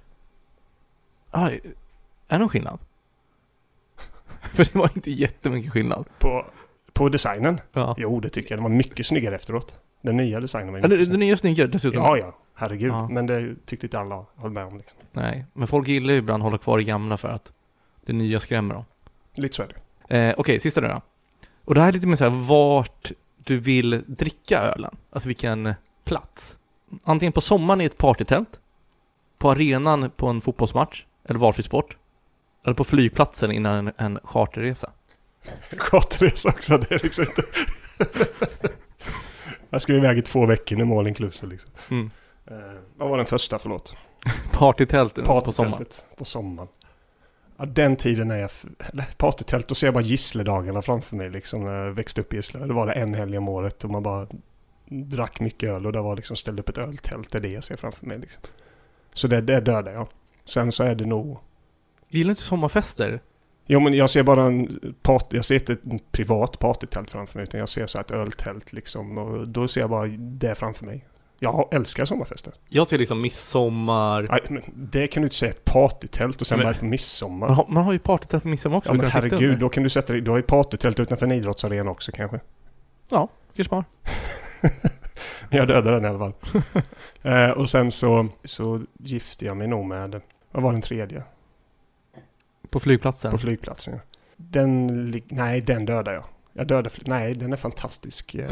[1.31, 1.59] Ah, är
[2.27, 2.79] det någon skillnad?
[4.41, 6.05] För det var inte jättemycket skillnad.
[6.19, 6.45] På,
[6.93, 7.59] på designen?
[7.73, 7.95] Ja.
[7.97, 8.57] Jo, det tycker jag.
[8.57, 9.75] Den var mycket snyggare efteråt.
[10.01, 12.03] Den nya designen var ju Ja, mycket den, den är snyggare dessutom.
[12.03, 12.35] Ja, ja.
[12.53, 12.91] Herregud.
[12.91, 13.07] Ja.
[13.07, 14.99] Men det tyckte inte alla höll med om liksom.
[15.11, 17.51] Nej, men folk gillar ju ibland att hålla kvar i gamla för att
[18.05, 18.85] det nya skrämmer dem.
[19.33, 19.67] Lite så är
[20.07, 20.17] det.
[20.17, 21.01] Eh, Okej, sista nu då.
[21.65, 23.11] Och det här är lite mer så här vart
[23.47, 24.97] du vill dricka ölen.
[25.09, 26.57] Alltså vilken plats.
[27.03, 28.59] Antingen på sommaren i ett partytält,
[29.37, 31.97] på arenan på en fotbollsmatch, eller valfri sport.
[32.65, 34.91] Eller på flygplatsen innan en, en charterresa.
[35.77, 37.43] Charterresa också, det är liksom inte...
[39.69, 41.71] jag ska iväg i två veckor med all inclusive liksom.
[41.89, 42.11] Mm.
[42.45, 43.97] Eh, vad var den första, förlåt?
[44.51, 45.71] Partytälten på sommaren.
[45.71, 46.69] Partytältet på sommaren.
[47.57, 48.49] Ja, den tiden är jag...
[49.17, 52.69] partytält, då ser jag bara gissledagarna framför mig liksom när jag växte upp i Gislaved.
[52.69, 54.27] Det var det en helg om året och man bara
[54.89, 57.31] drack mycket öl och det var liksom ställde upp ett öltält.
[57.31, 58.41] Det är det jag ser framför mig liksom.
[59.13, 60.07] Så det, det dödar jag.
[60.45, 61.39] Sen så är det nog...
[62.09, 63.21] Gillar du inte sommarfester?
[63.65, 67.43] Jo men jag ser bara en part, jag ser inte ett privat partytält framför mig
[67.43, 70.85] utan jag ser så här ett öltält liksom och då ser jag bara det framför
[70.85, 71.05] mig.
[71.39, 72.53] Jag älskar sommarfester.
[72.69, 74.27] Jag ser liksom midsommar.
[74.49, 77.47] Nej, det kan du inte säga ett partytält och sen bara midsommar.
[77.47, 78.91] Man har, man har ju partytält på midsommar också.
[78.91, 81.91] Ja men herregud, då kan du sätta dig, du har ju partytält utanför en idrottsarena
[81.91, 82.39] också kanske.
[83.55, 83.85] Kanske smart.
[85.49, 86.33] Jag dödade den i alla fall.
[87.21, 90.21] eh, och sen så, så gifte jag mig nog med,
[90.51, 91.23] vad var den tredje?
[92.69, 93.31] På flygplatsen.
[93.31, 93.99] På flygplatsen ja.
[94.35, 94.87] Den,
[95.27, 96.23] nej den dödade jag.
[96.57, 98.35] Jag dödade, fly- nej den är fantastisk.
[98.35, 98.49] Eh,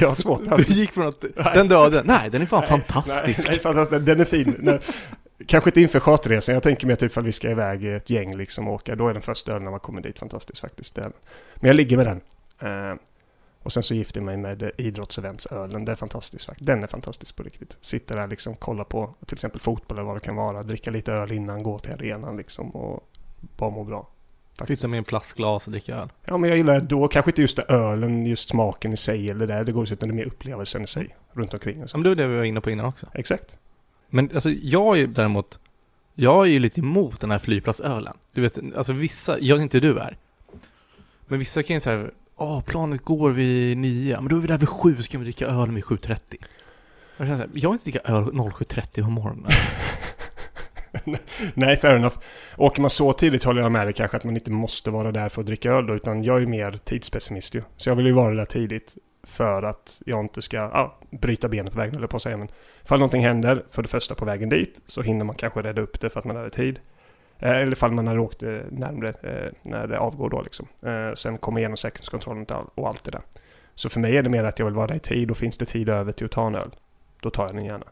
[0.00, 0.66] jag har svårt att...
[0.66, 1.50] Du gick från att Nej.
[1.54, 3.48] den döden, nej den är fan Nej, fantastisk.
[3.48, 4.06] Nej, fantastisk.
[4.06, 4.78] Den är fin.
[5.46, 6.52] Kanske inte inför charterresan.
[6.54, 8.94] Jag tänker mig typ ifall vi ska iväg ett gäng liksom och åka.
[8.94, 10.94] Då är den första ölen när man kommer dit fantastisk faktiskt.
[10.94, 11.12] Den.
[11.54, 12.20] Men jag ligger med den.
[12.90, 12.96] Eh,
[13.62, 15.84] och sen så gifte jag mig med idrottseventsölen.
[15.84, 16.66] Det är fantastiskt faktiskt.
[16.66, 17.78] Den är fantastisk på riktigt.
[17.80, 20.62] Sitta där liksom, kolla på till exempel fotboll eller vad det kan vara.
[20.62, 23.08] Dricka lite öl innan, gå till arenan liksom och
[23.56, 24.08] bara må bra.
[24.58, 24.80] Faktiskt.
[24.80, 26.08] Sitta med en plastglas och dricka öl.
[26.24, 27.08] Ja men jag gillar det då.
[27.08, 29.64] Kanske inte just det ölen, just smaken i sig eller det.
[29.64, 31.16] Det går utan det är mer upplevelsen i sig.
[31.32, 31.96] Runt omkring och Ja, så.
[31.98, 33.06] men det var det vi var inne på innan också.
[33.14, 33.58] Exakt.
[34.10, 35.58] Men alltså jag är däremot,
[36.14, 38.16] jag är ju lite emot den här flygplatsölen.
[38.32, 40.16] Du vet, alltså vissa, jag vet inte hur du är.
[41.26, 44.58] Men vissa kan ju säga, åh planet går vid nio, men då är vi där
[44.58, 46.18] vid sju, så kan vi dricka öl vid 7.30.
[47.16, 49.50] Jag känner så här, Jag vill inte dricka öl 07.30 på morgonen.
[51.54, 52.16] Nej, fair enough.
[52.56, 55.28] Åker man så tidigt håller jag med dig kanske att man inte måste vara där
[55.28, 57.62] för att dricka öl då, utan jag är mer tidspessimist ju.
[57.76, 61.72] Så jag vill ju vara där tidigt för att jag inte ska ja, bryta benet
[61.72, 62.36] på vägen eller på att säga.
[62.36, 62.48] Men
[62.84, 66.00] ifall någonting händer, för det första på vägen dit, så hinner man kanske rädda upp
[66.00, 66.80] det för att man hade tid.
[67.38, 70.66] Eh, eller ifall man har åkt eh, närmre eh, när det avgår då liksom.
[71.14, 73.22] Sen komma igenom säkerhetskontrollen och och allt det där.
[73.74, 75.58] Så för mig är det mer att jag vill vara där i tid och finns
[75.58, 76.70] det tid över till att ta en öl,
[77.20, 77.86] då tar jag den gärna.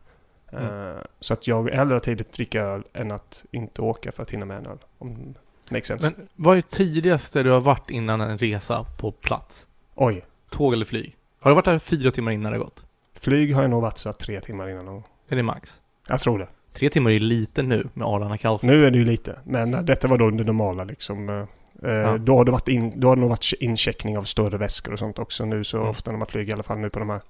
[0.57, 0.97] Mm.
[0.97, 4.47] Eh, Så att jag hellre tidigt dricka öl än att inte åka för att hinna
[4.47, 4.79] med en öl.
[4.99, 5.35] Om
[5.71, 6.05] makes sense.
[6.17, 9.67] Men vad är tidigaste du har varit innan en resa på plats?
[9.95, 10.25] Oj.
[10.51, 11.17] Tåg eller flyg?
[11.41, 12.85] Har du varit där fyra timmar innan det gått?
[13.21, 14.85] Flyg har jag nog varit så att tre timmar innan.
[14.85, 15.03] någon.
[15.29, 15.81] Är det max?
[16.09, 16.49] Jag tror det.
[16.73, 18.63] Tre timmar är lite nu med Arlanda kaos.
[18.63, 19.39] Nu är det ju lite.
[19.45, 21.29] Men eh, detta var då det normala liksom.
[21.29, 21.45] eh,
[21.83, 22.19] Ja.
[22.19, 24.99] Då har det varit in, då har det nog varit incheckning av större väskor och
[24.99, 25.65] sånt också nu.
[25.65, 25.89] Så Mm.
[25.91, 27.21] ofta när man flyger, i alla fall nu på de här.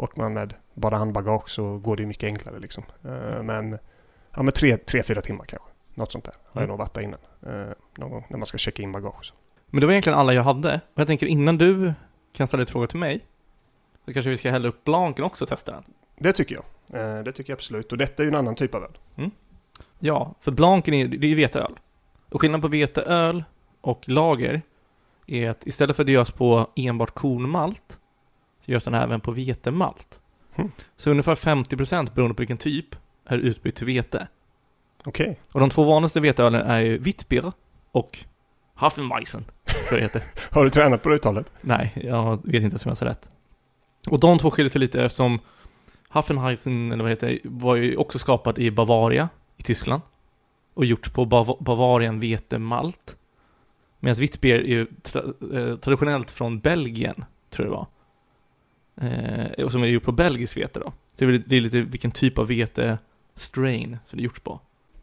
[0.00, 2.84] Och man med bara handbagage så går det mycket enklare liksom.
[3.04, 3.78] Eh, Men,
[4.34, 5.68] ja men tre, tre, fyra timmar kanske.
[5.94, 6.34] Något sånt där.
[6.34, 6.68] Har jag Mm.
[6.68, 7.20] nog varit där innan.
[7.46, 9.24] Eh, Någon gång när man ska checka in bagage.
[9.24, 9.34] så.
[9.66, 10.74] Men det var egentligen alla jag hade.
[10.94, 11.92] Och jag tänker innan du
[12.32, 13.20] kan ställa ett fråga till mig,
[14.04, 15.84] så kanske vi ska hälla upp Blanken också och testa den.
[16.18, 16.64] Det tycker jag.
[17.18, 17.92] Eh, Det tycker jag absolut.
[17.92, 19.30] Och detta är ju en annan typ av öl.
[19.98, 21.78] Ja, för Blanken är, det är ju veteöl.
[22.30, 23.44] Och skillnaden på veteöl
[23.80, 24.62] och lager
[25.26, 27.98] är att istället för att det görs på enbart kornmalt,
[28.70, 30.18] görs den även på vetemalt.
[30.56, 30.70] Mm.
[30.96, 32.86] Så ungefär 50% beroende på vilken typ
[33.26, 34.28] är utbytt till vete.
[35.04, 35.40] Okej.
[35.52, 37.52] Och de två vanligaste veteölen är ju Witbier
[37.92, 38.18] och
[38.74, 39.44] Hafenweizen,
[39.88, 40.22] tror jag heter.
[40.54, 41.52] Har du tränat på det uttalet?
[41.60, 43.30] Nej, jag vet inte ens om jag sa rätt.
[44.10, 45.38] Och de två skiljer sig lite eftersom
[46.08, 50.02] Hafenheisen, eller vad heter det, var ju också skapad i Bavaria i Tyskland.
[50.74, 53.16] Och gjort på Bav- Bavarian vetemalt.
[54.00, 57.86] Medan Witbier är ju tra- eh, traditionellt från Belgien, tror jag det var.
[59.00, 60.92] Eh, och som är gjort på belgisk vete då.
[61.18, 62.98] Så det är, lite vilken typ av vete
[63.34, 64.60] strain som det är gjort på.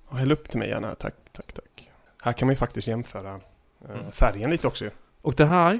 [0.10, 0.95] Ja, Häll upp till mig gärna.
[0.95, 1.89] Tack, tack, tack.
[2.21, 3.39] Här kan man ju faktiskt jämföra eh,
[3.99, 4.12] Mm.
[4.12, 4.89] färgen lite också.
[5.21, 5.79] Och det här,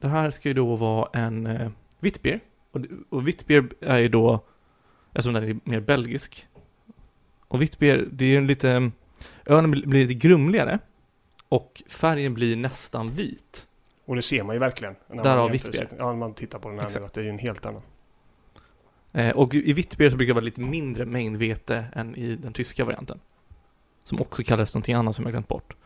[0.00, 2.40] det här ska ju då vara en eh, Witbier.
[2.70, 2.80] Och,
[3.10, 4.44] och Witbier är ju då,
[5.12, 6.46] eftersom den är mer belgisk.
[7.48, 8.90] Och Witbier, det är ju lite,
[9.46, 10.78] ölen blir lite grumligare.
[11.48, 13.66] Och färgen blir nästan vit.
[14.08, 14.96] Och det ser man ju verkligen.
[15.08, 15.86] När Där man har jämför Witbier.
[15.88, 17.00] sig- Ja, när man tittar på den här Exakt.
[17.00, 17.06] nu.
[17.06, 17.82] Att det är ju en helt annan.
[19.12, 22.52] Eh, och i Witbier så brukar det vara lite mindre mängd vete än i den
[22.52, 23.20] tyska varianten.
[24.04, 25.76] Som också kallas någonting annat som jag glömt bort.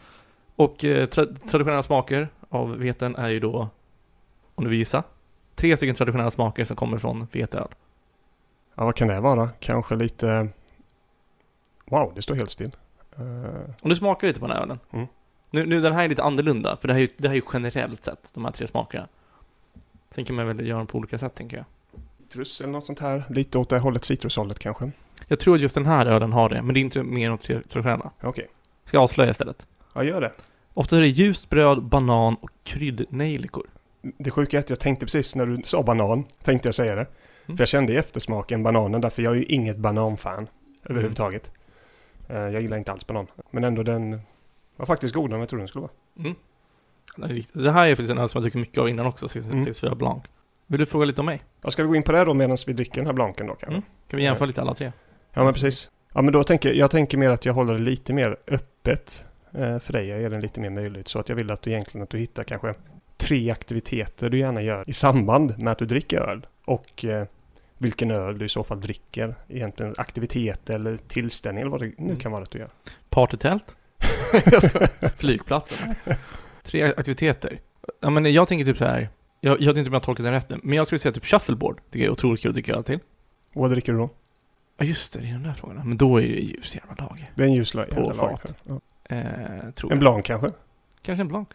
[0.56, 3.68] Och eh, tra- traditionella smaker av veten är ju då,
[4.54, 5.02] om du vill gissa,
[5.54, 7.68] tre stycken traditionella smaker som kommer från veteöl.
[8.74, 9.48] Ja, vad kan det vara?
[9.61, 10.48] Kanske lite...
[11.85, 12.76] Wow, det står helt still.
[13.16, 13.24] Eh,
[13.80, 14.78] Om du smakar lite på den här ölen.
[14.90, 15.06] Mm.
[15.55, 17.37] Nu, nu, den här är lite annorlunda, för det här är ju, det här är
[17.37, 19.09] ju generellt sett, de här tre smakerna.
[20.15, 21.67] Sen kan man väl göra dem på olika sätt, tänker jag.
[22.33, 23.25] citrus eller något sånt här.
[23.29, 24.91] Lite åt det hållet, citrushållet kanske.
[25.29, 27.37] Jag tror att just den här ölen har det, men det är inte mer än
[27.37, 28.11] de tre traditionella.
[28.23, 28.49] Okej.
[28.85, 29.67] Ska jag avslöja istället?
[29.95, 30.33] Ja, gör det.
[30.75, 33.67] Ofta är det ljust bröd, banan och kryddnejlikor.
[34.19, 37.07] Det sjuka är att jag tänkte precis när du sa banan, tänkte jag säga det.
[37.47, 40.49] För jag kände i eftersmaken bananen, därför jag är ju inget bananfan
[40.85, 41.53] överhuvudtaget.
[42.29, 43.27] Eh, jag gillar inte alls banan.
[43.51, 44.21] Men ändå den
[44.83, 45.92] var faktiskt godare än jag trodde den skulle vara.
[46.18, 46.35] Mm.
[47.53, 49.99] Det, här är faktiskt en öl som jag tycker mycket av innan också, 64 Mm.
[49.99, 50.23] Blanc.
[50.66, 51.42] Vill du fråga lite om mig?
[51.62, 53.55] Ja, ska vi gå in på det då medan vi dricker den här blanken då
[53.55, 53.66] kanske?
[53.77, 53.83] Mm.
[54.09, 54.92] Kan vi jämföra lite alla tre?
[55.33, 55.90] Ja men precis.
[56.14, 59.79] Ja men då tänker jag tänker mer att jag håller det lite mer öppet eh,
[59.79, 60.07] för dig.
[60.09, 61.09] Jag ger den lite mer möjlighet.
[61.09, 62.75] Så att jag vill att du egentligen att du hittar kanske
[63.16, 66.47] tre aktiviteter du gärna gör i samband med att du dricker öl.
[66.64, 67.27] Och eh,
[67.79, 69.35] vilken öl du i så fall dricker.
[69.49, 72.16] Egentligen aktivitet eller tillställning eller vad det nu Mm.
[72.16, 72.71] kan vara att du gör.
[73.11, 73.77] Partytält?
[75.19, 75.95] Flygplatsen?
[76.62, 77.61] Tre aktiviteter.
[78.01, 79.09] Ja men jag tänker typ så här.
[79.41, 81.25] Jag, jag vet inte om jag tolkat den rätt nu, men jag skulle säga typ
[81.27, 81.81] shuffleboard.
[81.91, 82.99] Det är otroligt kul att dricka öl till.
[83.53, 84.11] Vad dricker du då?
[84.79, 85.85] Ja just det, det är de där frågorna.
[85.85, 87.33] Men då är det ljus jävla lager.
[87.35, 88.45] Det är en ljusla På jävla fat.
[88.67, 88.81] lager.
[89.09, 89.17] Ja.
[89.17, 90.49] Eh, tror En blanc kanske?
[91.03, 91.49] Kanske en blank.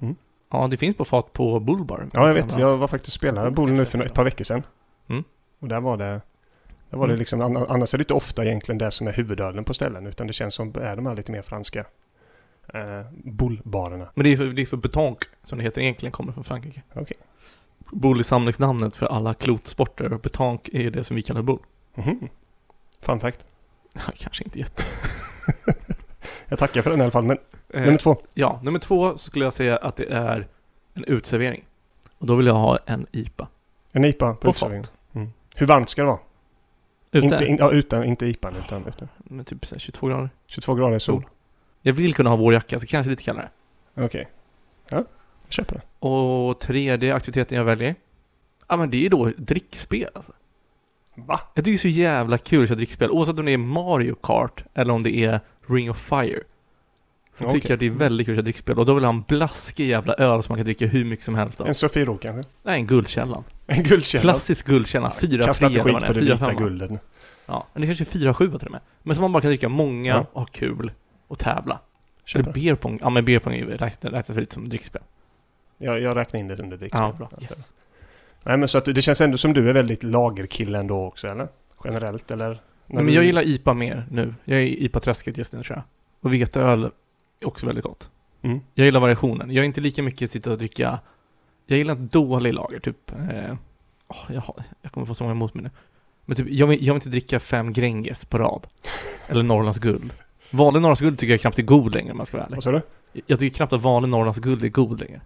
[0.00, 0.16] Mm.
[0.50, 2.08] Ja, det finns på fat på Bullbar.
[2.12, 2.58] Ja jag vet.
[2.58, 4.62] Jag var faktiskt spelare Bull nu för ett par veckor sedan.
[5.08, 5.24] Mm.
[5.60, 6.20] Och där var det
[6.90, 7.18] där var det Mm.
[7.18, 10.26] liksom, anna- annars är det inte ofta egentligen det som är huvudölen på ställen utan
[10.26, 11.84] det känns som är de här lite mer franska
[12.74, 14.08] eh, bullbarerna.
[14.14, 16.82] Men det är för, det är för betonk, som det heter egentligen, kommer från Frankrike.
[16.94, 17.16] Okej.
[17.92, 21.58] Bull är samlingsnamnet för alla klotsporter och betonk är det som vi kallar bull.
[21.94, 22.28] Mhm.
[23.00, 23.46] Fun fact.
[24.18, 24.82] Kanske inte jätte...
[26.48, 27.24] Jag tackar för den i alla fall.
[27.24, 27.38] Men
[27.74, 28.16] Eh, nummer två.
[28.34, 30.48] Ja, nummer två så skulle jag säga att det är
[30.94, 31.64] en utservering.
[32.18, 33.48] Och då vill jag ha en IPA.
[33.92, 34.84] En IPA på På utservering.
[35.14, 35.32] Mm.
[35.56, 36.18] Hur varmt ska det vara?
[37.12, 37.26] Ute?
[37.26, 39.08] Inte, in, ja, utan, inte IPA utan ute.
[39.18, 40.30] Med typ så här 22 grader.
[40.46, 41.26] 22 grader sol.
[41.82, 43.48] Jag vill kunna ha vårjacka, så kanske lite kallare.
[43.94, 44.28] Okej.
[44.88, 45.04] Ja,
[45.44, 46.06] jag köper det.
[46.06, 47.94] Och tredje aktiviteten jag väljer.
[48.68, 50.32] Ja men det är då drickspel alltså.
[51.14, 51.40] Va?
[51.54, 53.10] Jag tycker det är så jävla kul att köra drickspel.
[53.10, 56.42] Oavsett om det är Mario Kart eller om det är Ring of Fire.
[57.38, 57.60] Så Okej.
[57.60, 58.78] tycker jag det är väldigt kul att köra drickspel.
[58.78, 61.24] Och då vill jag ha en blaskig jävla öl som man kan dricka hur mycket
[61.24, 61.66] som helst av.
[61.68, 62.50] En Sofiero kanske?
[62.62, 63.44] Nej, en Guldkällan.
[63.66, 64.22] En guldkälla?
[64.22, 65.10] Klassisk Guldkällan.
[65.14, 66.90] Ja, Fyra Kasta inte eller skit på det vita guldet.
[67.46, 68.80] Ja, men det kanske är fyra sjua till och med.
[69.02, 70.26] Men som man bara kan dricka många Ja.
[70.32, 70.92] och ha kul
[71.28, 71.80] och tävla.
[72.24, 72.60] Köper Eller det.
[72.60, 72.98] beer pong.
[73.02, 75.02] Ja men beer pong är ju räknas för lite som drickspel.
[75.78, 77.02] Jag, jag räknar in det under drickspel.
[77.02, 77.30] Ja, bra.
[77.42, 77.70] Yes.
[78.44, 81.48] Nej men så att det känns ändå som du är väldigt lagerkille ändå också eller?
[81.84, 82.48] Generellt eller?
[82.86, 84.34] Nej, men jag gillar IPA mer nu.
[84.44, 85.84] Jag är i IPA-träsket just nu tror jag.
[86.20, 86.90] Och veteöl
[87.44, 88.10] också väldigt gott.
[88.42, 88.60] Mm.
[88.74, 89.50] Jag gillar variationen.
[89.50, 90.98] Jag är inte lika mycket sitta och dricka...
[91.66, 93.10] Jag gillar inte dålig lager, typ...
[93.10, 93.56] Eh,
[94.08, 95.70] åh, jag, har, jag kommer få så många emot mig nu.
[96.24, 98.66] Men typ, jag vill, jag vill inte dricka fem Gränges på rad.
[99.28, 100.12] Eller Norrlands guld.
[100.50, 102.56] Vanlig Norrlands guld tycker jag knappt är god längre om jag ska vara ärlig.
[102.56, 102.80] Vad sa du?
[103.26, 105.20] Jag tycker knappt att vanlig Norrlands guld är god längre.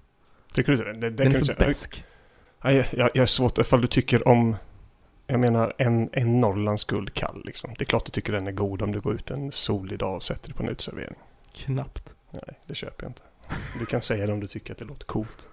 [0.52, 0.92] Tycker du det?
[0.92, 2.04] det, det Den är för besk.
[2.62, 4.56] Jag, jag, jag är svårt ifall du tycker om...
[5.26, 7.74] Jag menar en, en Norrlands guld kall liksom.
[7.78, 10.16] Det är klart du tycker den är god om du går ut en solig dag
[10.16, 11.16] och sätter dig på en uteservering.
[11.52, 12.14] Knappt.
[12.30, 13.22] Nej, det köper jag inte.
[13.78, 15.48] Du kan säga det om du tycker att det låter coolt.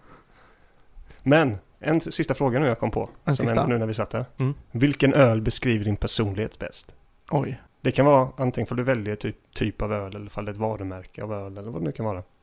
[1.23, 3.09] Men, en sista fråga nu jag kom på.
[3.23, 3.61] En sista?
[3.61, 4.25] är nu när vi satt här.
[4.37, 4.53] Mm.
[4.71, 6.95] Vilken öl beskriver din personlighet bäst?
[7.29, 7.61] Oj.
[7.81, 10.53] Det kan vara antingen för du väljer typ, typ av öl eller fall det är
[10.53, 12.23] ett varumärke av öl eller vad det nu kan vara.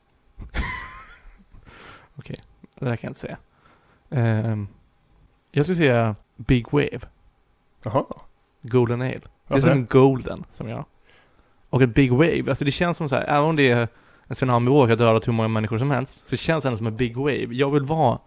[2.79, 3.37] Det där kan jag inte säga.
[4.09, 4.67] Ehm,
[5.51, 6.99] jag skulle säga Big Wave.
[7.83, 8.05] Jaha,
[8.61, 9.11] Golden Ale.
[9.11, 9.75] Det är varför som det?
[9.75, 10.85] en Golden som jag.
[11.75, 13.87] Och ett Big Wave, alltså det känns som så här, även om det är
[14.27, 16.95] en tsunamivåg har dödat hur många människor som helst, så känns det ändå som en
[16.97, 17.47] Big Wave.
[17.51, 18.19] Jag vill vara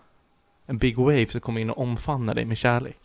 [0.66, 2.98] en Big Wave som kommer in och omfamnar dig med kärlek.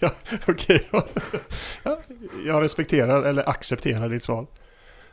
[0.48, 1.06] Okej, ja.
[1.82, 1.98] ja,
[2.46, 4.46] jag respekterar eller accepterar ditt svar.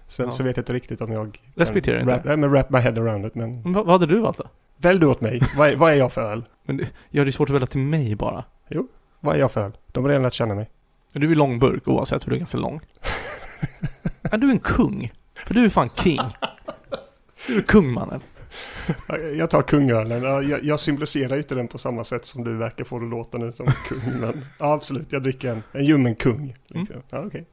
[0.07, 0.31] Sen Ja.
[0.31, 1.41] så vet jag inte riktigt om jag...
[1.55, 2.13] Respekterar inte.
[2.13, 3.61] Wrap, nej, men wrap my head around it, men...
[3.61, 4.43] Men vad, hade du valt då?
[4.77, 5.41] Välj du åt mig.
[5.57, 6.43] Vad är, vad är jag för öl?
[6.65, 8.43] Men ja, det är svårt att välja till mig bara.
[9.19, 9.77] Vad är jag för öl?
[9.87, 10.69] De har redan lärt känna mig.
[11.13, 12.79] Du är långburk oavsett för du är ganska lång.
[14.31, 15.13] Men du är en kung.
[15.47, 16.19] För du är fan king.
[17.47, 18.21] Du är kung mannen.
[19.07, 20.23] Ja, Jag tar kungölen.
[20.23, 23.37] Ja, Jag, jag symboliserar inte den på samma sätt som du verkar få det låta
[23.37, 24.01] nu som kung.
[24.19, 26.55] Men ja, absolut, jag dricker en, en ljummen kung.
[26.67, 27.01] Liksom.
[27.09, 27.45] Ja, okej.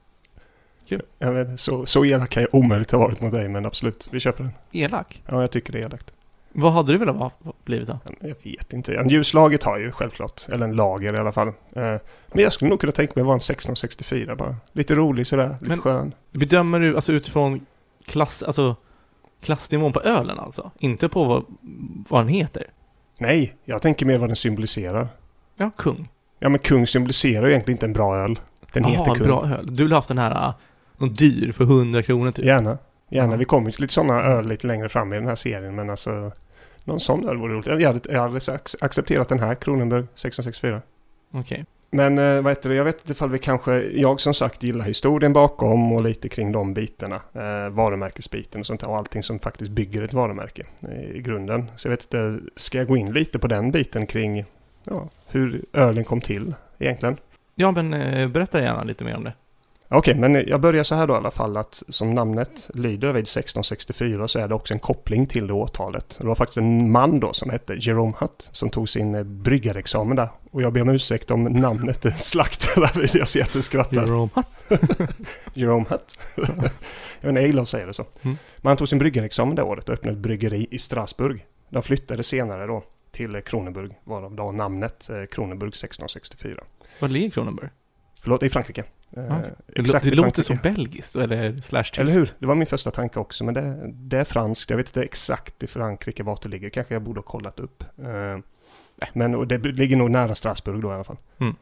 [0.89, 1.03] Kul.
[1.19, 4.21] Jag vet, så, så elak kan jag omöjligt ha varit mot dig, men absolut, vi
[4.21, 4.53] köper den.
[4.73, 5.23] Elak.
[5.27, 6.13] Ja, jag tycker det är elakt.
[6.57, 7.31] Vad hade du velat vara
[7.65, 7.99] blivit då?
[8.21, 8.95] Jag vet inte.
[8.97, 10.43] En ljuslager tar ju självklart.
[10.53, 11.49] Eller en lager i alla fall.
[11.49, 12.01] Eh, Men
[12.43, 14.57] jag skulle nog kunna tänka mig att vara en 1664 bara.
[14.73, 16.15] Lite rolig sådär, lite Men- skön.
[16.33, 17.67] Bedömer du alltså utifrån
[18.07, 18.77] klass, alltså
[19.43, 20.71] klassnivån på ölen alltså?
[20.79, 21.45] Inte på vad,
[22.09, 22.67] vad den heter?
[23.19, 25.09] Nej, jag tänker mer vad den symboliserar.
[25.57, 26.09] Ja, kung.
[26.39, 28.39] Ja men kung symboliserar ju egentligen inte en bra öl.
[28.73, 29.27] Den heter Jaha, kung.
[29.27, 29.77] bra öl.
[29.77, 30.55] Du vill ha haft den här, äh,
[30.99, 32.45] någon dyr för 100 kronor typ?
[32.45, 32.79] Gärna.
[33.11, 33.33] Gärna.
[33.33, 33.37] Ja.
[33.37, 35.75] Vi kommer ju till lite sådana öl lite längre fram i den här serien.
[35.75, 36.33] Men alltså,
[36.85, 37.67] någon sån öl vore roligt.
[37.67, 40.83] Jag hade, jag hade ac- accepterat den här, Kronenberg 1664.
[41.33, 41.65] Okej.
[41.91, 44.85] Men eh, vad heter det, jag vet inte ifall vi kanske, jag som sagt gillar
[44.85, 47.17] historien bakom och lite kring de bitarna.
[47.33, 51.71] Eh, varumärkesbiten och sånt där och allting som faktiskt bygger ett varumärke eh, i grunden.
[51.77, 54.45] Så jag vet inte, ska jag gå in lite på den biten kring
[54.85, 57.17] ja, hur ölen kom till egentligen.
[57.55, 59.33] Ja, men eh, berätta gärna lite mer om det.
[59.97, 63.23] Okej, men jag börjar så här då i alla fall att som namnet lyder vid
[63.23, 66.17] 1664 så är det också en koppling till det årtalet.
[66.21, 70.17] Det var faktiskt en man då som hette Jerome Hutt som tog sin eh, bryggarexamen
[70.17, 70.29] där.
[70.51, 74.07] Och jag ber om ursäkt om namnet är slaktar vill jag se att du skrattar.
[74.07, 74.31] Jerome
[75.55, 76.19] Jerome Hutt.
[77.21, 78.05] jag inte, jag gillar att säga det så.
[78.23, 78.37] Mm.
[78.57, 81.47] Men han tog sin bryggarexamen det året och öppnade ett bryggeri i Strasbourg.
[81.69, 86.65] De flyttade senare då till Kronenburg, varav då namnet eh, Kronenburg 1664.
[86.99, 87.69] Var ligger Kronenberg?
[88.25, 88.85] Förlåt, i Frankrike.
[89.17, 89.35] Eh, Ja,
[89.67, 91.99] Det, exakt det i låter så belgiskt, eller slash tyskt.
[91.99, 92.31] Eller hur?
[92.39, 94.71] Det var min första tanke också, men det, det är franskt.
[94.71, 96.71] Jag vet inte exakt i Frankrike vart det ligger.
[96.71, 97.85] Kanske jag borde ha kollat upp.
[97.99, 98.39] Eh,
[99.13, 101.17] men det ligger nog nära Strasbourg då i alla fall.
[101.39, 101.55] Mm.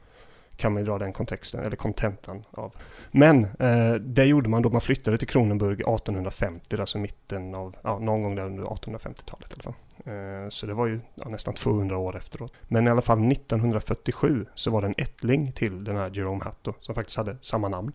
[0.57, 2.75] Kan man ju dra den kontexten, eller kontentan av.
[3.11, 7.99] Men eh, det gjorde man då man flyttade till Kronenburg 1850, alltså mitten av, ja,
[7.99, 9.75] någon gång där under 1850-talet i alla fall.
[10.05, 12.53] Eh, så det var ju ja, nästan 200 år efteråt.
[12.63, 16.59] Men i alla fall 1947 så var det en ättling till den här Jerome Hatt
[16.63, 17.93] då, som faktiskt hade samma namn.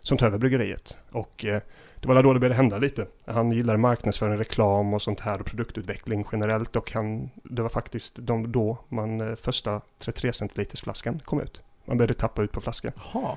[0.00, 0.98] Som tog över bryggeriet.
[1.10, 1.62] Och eh,
[2.00, 3.06] det var då det började hända lite.
[3.24, 6.76] Han gillade marknadsföring, reklam och sånt här och produktutveckling generellt.
[6.76, 11.62] Och han, det var faktiskt de, då man första 33 centiliters flaskan kom ut.
[11.84, 12.92] Man började tappa ut på flaskan.
[13.14, 13.36] Jaha.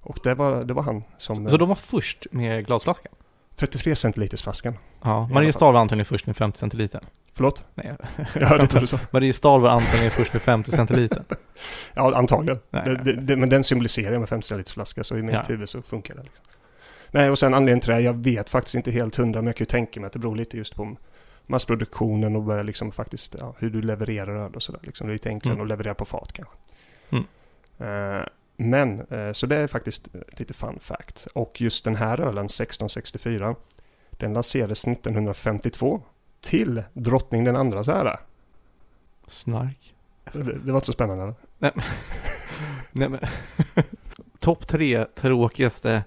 [0.00, 1.50] Och det var, det var han som...
[1.50, 3.12] Så de var först med glasflaskan?
[3.56, 4.74] 33 centiliters flaskan.
[5.02, 7.00] Ja, Mariestad var antagligen först med 50 centiliter.
[7.34, 7.64] Förlåt?
[7.74, 7.92] Nej,
[8.40, 8.98] Ja, det tror du så.
[9.10, 11.22] Mariestad var antagligen först med 50 centiliter.
[11.94, 12.60] Ja, antagligen.
[12.70, 15.42] Nej, det, det, det, men den symboliserar med 50 centiliters flaska så i mitt Ja.
[15.48, 16.22] huvud så funkar det.
[16.22, 16.44] Liksom.
[17.10, 19.64] Nej, och sen anledningen till det, jag vet faktiskt inte helt hundra, men jag kan
[19.64, 20.96] ju tänka mig att det beror lite just på
[21.46, 24.80] massproduktionen och liksom faktiskt ja, hur du levererar öl och sådär.
[24.82, 25.62] Liksom, det är lite enklare Mm.
[25.64, 26.54] att leverera på fat kanske.
[27.10, 27.24] Mm.
[27.78, 28.22] Eh,
[28.56, 30.08] men, eh, så det är faktiskt
[30.38, 31.26] lite fun fact.
[31.34, 33.54] Och just den här ölen, 1664,
[34.10, 36.02] den lanserades 1952
[36.40, 38.20] till drottning den andras ära.
[39.26, 39.94] Snark.
[40.32, 41.22] Det, det var inte så spännande.
[41.24, 41.34] eller?
[42.92, 43.20] Nej men.
[44.40, 46.04] Topp tre tråkigaste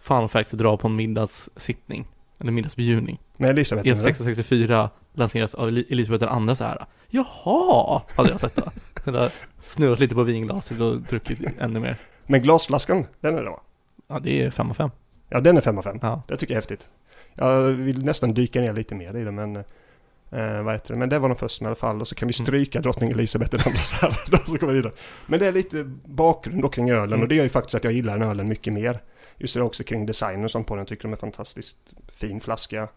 [0.00, 2.08] fun facts att dra på en middagssittning.
[2.38, 3.20] Eller middagsbjudning.
[3.36, 3.88] Med Elisabeth?
[3.88, 4.00] E eller?
[4.08, 6.86] 1664 lanseras av Eli- Elisabeth den andra så här.
[7.08, 8.02] Jaha!
[8.16, 8.56] Hade jag sett
[9.04, 9.30] det.
[9.74, 11.96] Snurrat lite på vinglaset och druckit ännu mer.
[12.26, 13.60] Men glasflaskan, den är det va?
[14.08, 14.90] Ja, det är 5 av 5.
[15.28, 15.98] Ja, den är 5 av 5.
[16.02, 16.22] Ja.
[16.28, 16.90] Det tycker jag är häftigt.
[17.34, 19.56] Jag vill nästan dyka ner lite mer i det, men...
[20.30, 20.98] Eh, vad heter det?
[20.98, 22.00] Men det var de första i alla fall.
[22.00, 22.46] Och så kan vi Mm.
[22.46, 24.18] stryka drottning Elisabeth den andra så här.
[24.30, 24.92] Då så går vi vidare.
[25.26, 27.04] Men det är lite bakgrund då kring ölen.
[27.12, 27.22] Mm.
[27.22, 29.02] Och det gör ju faktiskt att jag gillar den ölen mycket mer.
[29.38, 30.80] Just det också kring designen och sånt på den.
[30.80, 31.76] Jag tycker de är fantastiskt
[32.20, 32.88] fin flaska.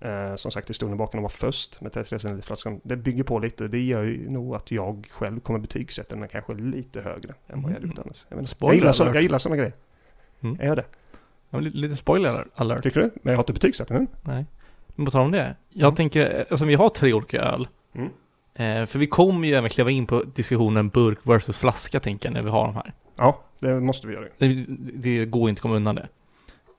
[0.00, 2.80] Eh, som sagt, historien bakom de var först med 33 centiliter flaskan.
[2.82, 3.68] Det bygger på lite.
[3.68, 7.70] Det gör ju nog att jag själv kommer betygsätta den kanske lite högre än vad
[7.72, 8.02] jag hade gjort Mm.
[8.06, 8.26] annars.
[8.28, 8.54] Jag, inte.
[8.60, 9.14] jag, gillar så, alert.
[9.14, 9.72] jag gillar sådana grejer.
[10.42, 10.56] Mm.
[10.58, 10.84] Jag gör det.
[11.50, 12.82] Ja, li- lite spoiler alert.
[12.82, 13.10] Tycker du?
[13.22, 14.06] Men jag har inte betygsatt den än.
[14.22, 14.46] Nej.
[14.86, 15.56] Men på tal om det.
[15.70, 15.94] Jag Mm.
[15.96, 17.68] tänker, alltså vi har tre olika öl.
[17.94, 18.08] Mm.
[18.54, 22.34] Eh, för vi kommer ju även kliva in på diskussionen burk versus flaska tänker jag
[22.34, 22.92] när vi har de här.
[23.16, 24.24] Ja, det måste vi göra.
[24.38, 26.08] Det, det går inte att komma undan det.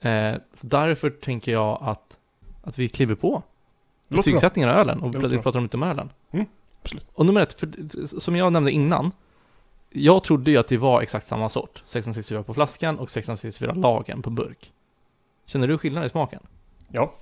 [0.10, 2.18] Eh, så därför tänker jag att,
[2.62, 3.44] att vi kliver på
[4.08, 5.42] betygsättningen av ölen och bra.
[5.42, 6.10] pratar lite om ölen.
[6.32, 6.46] Mm,
[6.82, 7.08] absolut.
[7.14, 9.12] Och nummer ett, för, som jag nämnde innan.
[9.90, 11.70] Jag trodde ju att det var exakt samma sort.
[11.70, 14.74] 1664 på flaskan och 1664 lagen på burk.
[15.46, 16.44] Känner du skillnad i smaken?
[16.92, 17.16] Ja,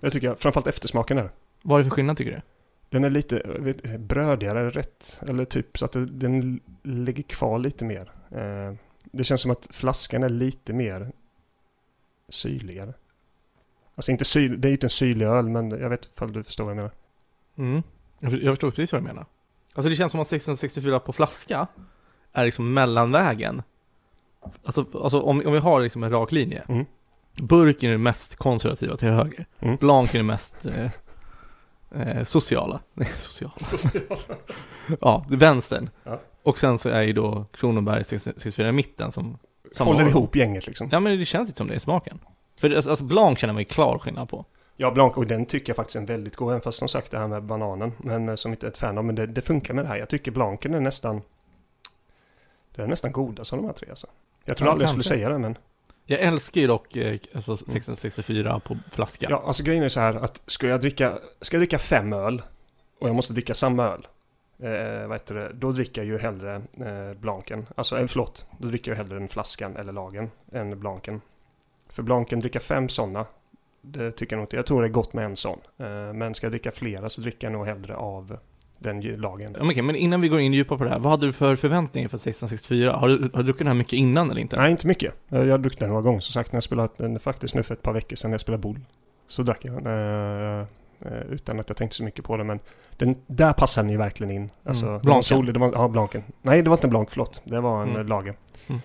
[0.00, 0.38] det tycker jag.
[0.38, 1.30] Framförallt eftersmaken är det.
[1.62, 2.40] Vad är det för skillnad tycker du?
[2.88, 3.42] Den är lite
[3.98, 5.20] brödigare, rätt?
[5.28, 8.12] Eller typ så att den ligger kvar lite mer.
[8.30, 11.12] Eh, det känns som att flaskan är lite mer
[12.28, 12.94] syrligare.
[13.96, 16.42] Alltså inte syl, det är ju inte en syrlig öl, men jag vet ifall du
[16.42, 16.92] förstår vad jag menar.
[17.58, 17.82] Mm.
[18.20, 19.26] Jag för- jag förstår precis vad du menar.
[19.74, 21.66] Alltså det känns som att 1664 på flaska
[22.32, 23.62] är liksom mellanvägen.
[24.64, 26.62] Alltså, alltså om, om vi har liksom en rak linje.
[26.68, 26.84] Mm.
[27.42, 29.46] Burken är det mest konservativa till höger.
[29.60, 29.76] Mm.
[29.76, 30.90] Blanc är det mest eh,
[31.94, 32.80] eh, sociala.
[32.94, 33.54] Nej, sociala.
[35.00, 35.90] ja, vänstern.
[36.04, 36.20] Ja.
[36.42, 39.38] Och sen så är ju då Kronenberg 1664 i mitten som
[39.78, 40.88] Håller ihop gänget liksom.
[40.92, 42.18] Ja men det känns inte som det i smaken.
[42.56, 44.44] För alltså, Blanc känner man ju klar skillnad på.
[44.76, 47.10] Ja, Blanc, och den tycker jag faktiskt är en väldigt god, även fast som sagt
[47.10, 49.42] det här med bananen, men eh, som inte är ett fan av, men det, det
[49.42, 49.96] funkar med det här.
[49.96, 51.22] Jag tycker Blancen är nästan,
[52.74, 54.06] det är nästan godast av de här tre alltså.
[54.44, 55.58] Jag tror Ja, aldrig jag skulle säga det, men
[56.06, 59.26] Jag älskar ju dock eh, alltså 1664 på flaska.
[59.30, 62.42] Ja, alltså grejen är så här att ska jag dricka, ska jag dricka fem öl
[63.00, 64.06] och jag måste dricka samma öl,
[64.58, 67.66] eh, vad heter det, då dricker jag ju hellre eh, Blanken.
[67.74, 71.20] Alltså, eller förlåt, då dricker jag hellre den flaskan eller lagen än Blanken.
[71.94, 73.26] För Blanken, dricka fem sådana,
[73.82, 74.56] det tycker jag nog inte.
[74.56, 75.58] Jag tror det är gott med en sån.
[75.78, 78.36] Eh, men ska jag dricka flera så dricker jag nog hellre av
[78.78, 79.56] den lagen.
[79.60, 82.08] Okej, men innan vi går in djupare på det här, vad hade du för förväntningar
[82.08, 82.92] för 1664?
[82.92, 84.56] Har du, har du druckit den här mycket innan eller inte?
[84.56, 85.14] Nej, inte mycket.
[85.30, 87.62] Eh, Jag har druckit den några gånger som sagt när jag spelat den faktiskt nu
[87.62, 88.80] för ett par veckor sedan när jag spelade boll.
[89.26, 89.86] Så drack jag den.
[90.60, 90.66] Eh,
[91.00, 92.44] Eh, utan att jag tänkte så mycket på det.
[92.44, 92.60] Men
[92.96, 94.50] den, där passar den ju verkligen in.
[94.64, 94.92] Alltså, Mm.
[94.92, 95.22] det var Blanken.
[95.22, 96.22] sol, det var, ja, Blanken.
[96.42, 97.42] Nej, det var inte en Blank, förlåt.
[97.44, 98.00] Det var en Mm.
[98.00, 98.34] eh, lager.
[98.66, 98.80] Mm.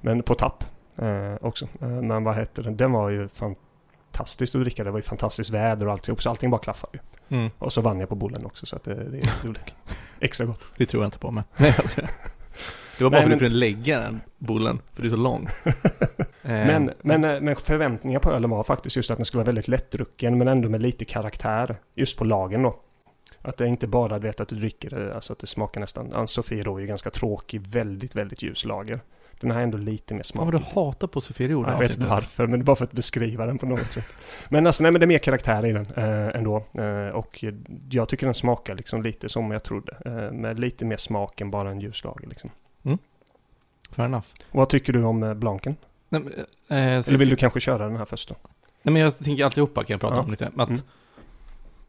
[0.00, 0.64] Men på tapp
[0.98, 1.68] eh, också.
[1.80, 2.76] Eh, men vad heter den?
[2.76, 4.84] Den var ju fantastiskt att dricka.
[4.84, 6.22] Det var ju fantastiskt väder och alltihop.
[6.22, 7.36] Så allting bara klaffade ju.
[7.38, 7.50] Mm.
[7.58, 8.66] Och så vann jag på bollen också.
[8.66, 9.60] Så att det, det gjorde
[10.20, 10.66] extra gott.
[10.76, 11.44] Det tror jag inte på men.
[11.56, 11.74] Nej.
[12.98, 15.10] Det var bara Nej, för att men- du kunde lägga den bullen, för det är
[15.10, 15.48] så lång.
[16.42, 19.46] Eh, Men, men, eh, men förväntningar på ölen var faktiskt just att den skulle vara
[19.46, 21.76] väldigt lättdrucken men ändå med lite karaktär.
[21.94, 22.80] Just på lagen då.
[23.42, 26.10] Att det inte bara du vet att du dricker det, alltså att det smakar nästan,
[26.14, 29.00] ja, Sofiero är ju ganska tråkig, väldigt, väldigt ljus lager.
[29.40, 30.74] Den här är ändå lite mer Fan vad du smakig.
[30.74, 33.46] hatar på Sofiero Ja, jag vet inte varför, men det är bara för att beskriva
[33.46, 34.04] den på något sätt.
[34.48, 36.64] Men alltså, nej men det är mer karaktär i den eh, ändå.
[36.78, 37.44] Eh, och
[37.90, 39.96] jag tycker den smakar liksom lite som jag trodde.
[40.04, 42.50] Eh, med lite mer smak än bara en ljuslager liksom.
[43.90, 44.26] Fair enough.
[44.50, 45.76] Och vad tycker du om eh, Blanken?
[46.08, 46.32] Nej, men,
[46.96, 48.34] eh, så- Eller vill du kanske köra den här först då?
[48.82, 50.22] Nej men jag tänker alltihopa kan jag prata Ja.
[50.22, 50.50] om lite.
[50.56, 50.80] Att, Mm.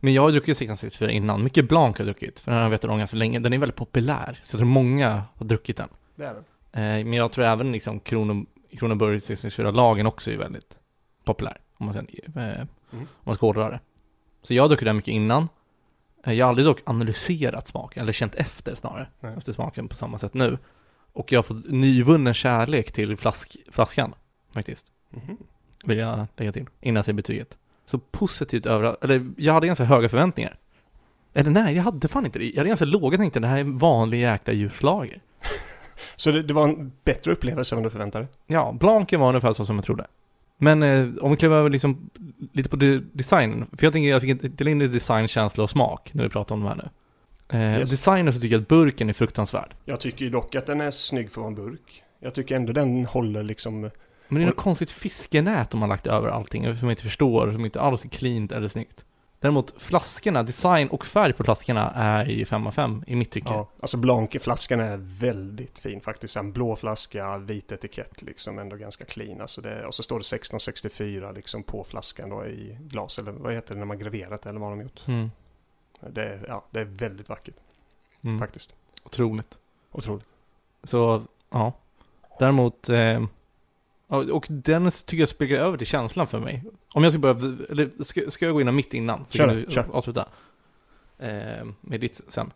[0.02, 1.44] Men jag har druckit 1664 innan.
[1.44, 2.40] Mycket Blanc har jag druckit.
[2.40, 3.40] För den har jag vetat om ganska länge.
[3.40, 4.40] Den är väldigt populär.
[4.44, 5.90] Så jag tror många har druckit den.
[6.16, 6.44] Det är den.
[6.72, 8.46] Eh, men jag tror även liksom Krono,
[8.78, 10.76] Kronoburg 1664-lagen också är väldigt
[11.24, 11.58] populär.
[11.78, 13.80] Om man, säger, eh, om man ska hårdra det.
[14.42, 15.50] Så jag har druckit den mycket innan.
[16.26, 19.08] Eh, jag har aldrig dock analyserat smaken, eller känt efter snarare.
[19.20, 19.34] Nej.
[19.38, 20.58] Efter smaken på samma sätt nu.
[21.14, 24.16] Och jag har fått nyvunnen kärlek till flask, flaskan,
[24.54, 24.86] faktiskt.
[25.10, 25.38] Mhm.
[25.84, 27.58] Vill jag lägga till, innan jag säger betyget.
[27.86, 30.58] Så positivt över, eller jag hade ganska höga förväntningar.
[31.34, 32.46] Eller nej, jag hade fan inte det.
[32.46, 35.22] Jag hade ganska låga, tänkte det här är en vanlig jäkla ljuslager.
[36.20, 38.28] Så det, det var en bättre upplevelse än du förväntade?
[38.48, 40.08] Ja, Blanken var ungefär så som jag trodde.
[40.58, 42.10] Men eh, om vi kliver över liksom
[42.54, 43.66] lite på de- designen.
[43.78, 46.56] För jag tänker jag fick till in i design, känsla och smak när vi pratar
[46.56, 46.90] om de här nu.
[47.60, 47.90] Eh, Yes.
[47.90, 49.74] Designen så tycker jag att burken är fruktansvärd.
[49.86, 52.04] Jag tycker dock att den är snygg för att vara en burk.
[52.20, 53.82] Jag tycker ändå den håller liksom...
[53.82, 53.92] Men
[54.30, 57.66] det är något konstigt fiskenät de har lagt över allting som jag inte förstår, som
[57.66, 59.06] inte alls är cleant eller snyggt.
[59.42, 63.50] Däremot flaskorna, design och färg på flaskorna är i 5 av 5 i mitt tycke.
[63.50, 66.38] Ja, alltså Blanc i flaskan är väldigt fin faktiskt.
[66.38, 69.42] En blå flaska, vit etikett liksom, ändå ganska clean.
[69.42, 73.54] Alltså det, och så står det 1664 liksom på flaskan då i glas, eller vad
[73.54, 75.08] heter det när man graverat eller vad de gjort?
[75.08, 75.32] Mm.
[76.10, 77.56] Det, ja, det är väldigt vackert
[78.24, 78.40] Mm.
[78.40, 78.74] faktiskt.
[79.04, 79.58] Otroligt.
[79.92, 80.28] Otroligt.
[80.84, 81.74] Så, ja.
[82.40, 83.24] Däremot, eh,
[84.10, 86.64] och den tycker jag speglar över till känslan för mig.
[86.94, 89.26] Om jag ska börja, eller ska, ska jag gå in mitt innan?
[89.30, 89.86] Så Kör kan du kör.
[89.92, 90.26] avsluta.
[91.20, 92.52] Eh, med ditt sen.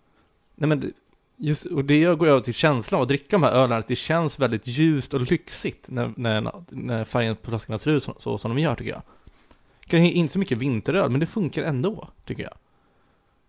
[0.56, 0.94] Nej men,
[1.38, 3.88] just, och det jag går över till känslan av att dricka de här ölarna, att
[3.88, 8.16] det känns väldigt ljust och lyxigt när, när, när färgen på flaskorna ser ut så,
[8.20, 9.02] så som de gör tycker jag.
[9.80, 12.54] Kanske inte så mycket vinteröl, men det funkar ändå, tycker jag.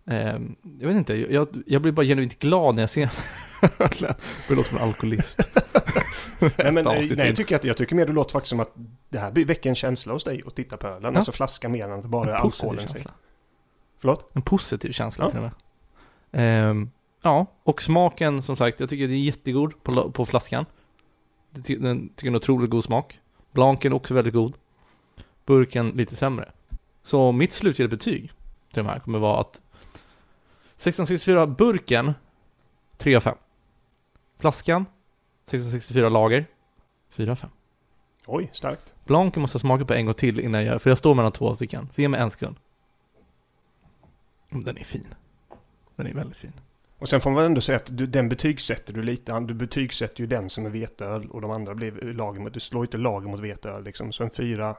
[0.07, 0.39] Eh,
[0.79, 3.09] jag vet inte, jag, jag blir bara genuint glad när jag ser
[3.79, 4.15] ölen.
[4.47, 5.39] Det låter som en alkoholist.
[6.39, 8.73] Nej, men, eh, nej, jag tycker, att, jag tycker mer det låter faktiskt som att
[9.09, 11.13] det här väcker en känsla hos dig att titta på ölen.
[11.13, 11.17] Ja.
[11.17, 12.93] Alltså flaskan mer än att bara alkoholen sig.
[12.95, 13.11] känsla.
[13.99, 14.31] Förlåt?
[14.35, 15.29] En positiv känsla Ja.
[15.29, 15.51] till och med.
[16.31, 16.89] Ehm,
[17.21, 20.65] ja, och smaken som sagt, jag tycker det är jättegod på, på flaskan.
[21.51, 23.19] Den tycker jag är en otroligt god smak.
[23.51, 24.53] Blanken är också väldigt god.
[25.45, 26.51] Burken lite sämre.
[27.03, 28.31] Så mitt slutliga betyg
[28.73, 29.61] till de här kommer vara att
[30.77, 32.13] 1664 burken
[32.97, 33.37] 3 av 5.
[34.39, 34.85] Flaskan
[35.45, 36.45] 1664 lager
[37.09, 37.49] 4 av 5.
[38.27, 38.95] Oj, starkt.
[39.05, 41.31] Blanken måste jag smaka på en gång till innan jag gör, för jag står mellan
[41.31, 41.89] två stycken.
[41.91, 42.55] Så ge mig en sekund.
[44.49, 45.15] Den är fin.
[45.95, 46.53] Den är väldigt fin.
[46.97, 49.39] Och sen får man ändå säga att du, den betygsätter du lite.
[49.39, 52.85] Du betygsätter ju den som är veteöl och de andra blir lager mot, du slår
[52.85, 54.11] inte lager mot veteöl liksom.
[54.11, 54.75] Så en fyra,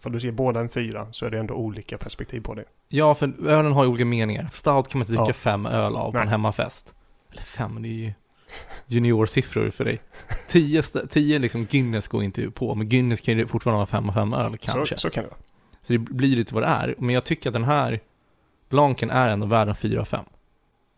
[0.00, 2.64] för du ger båda en fyra så är det ändå olika perspektiv på det.
[2.88, 4.46] Ja, för ölen har ju olika meningar.
[4.50, 5.32] Stout kan man inte dricka Ja.
[5.32, 6.94] fem öl av på en hemmafest.
[7.32, 8.12] Eller fem, det är ju
[8.86, 10.00] juniorsiffror för dig.
[10.48, 14.12] Tio, tio liksom Guinness går inte på, men Guinness kan ju fortfarande vara fem av
[14.12, 14.94] fem öl kanske.
[14.96, 15.38] Så, så kan det vara.
[15.82, 16.94] Så det blir lite vad det är.
[16.98, 18.00] Men jag tycker att den här
[18.68, 20.24] Blanken är ändå värd en 4 av 5.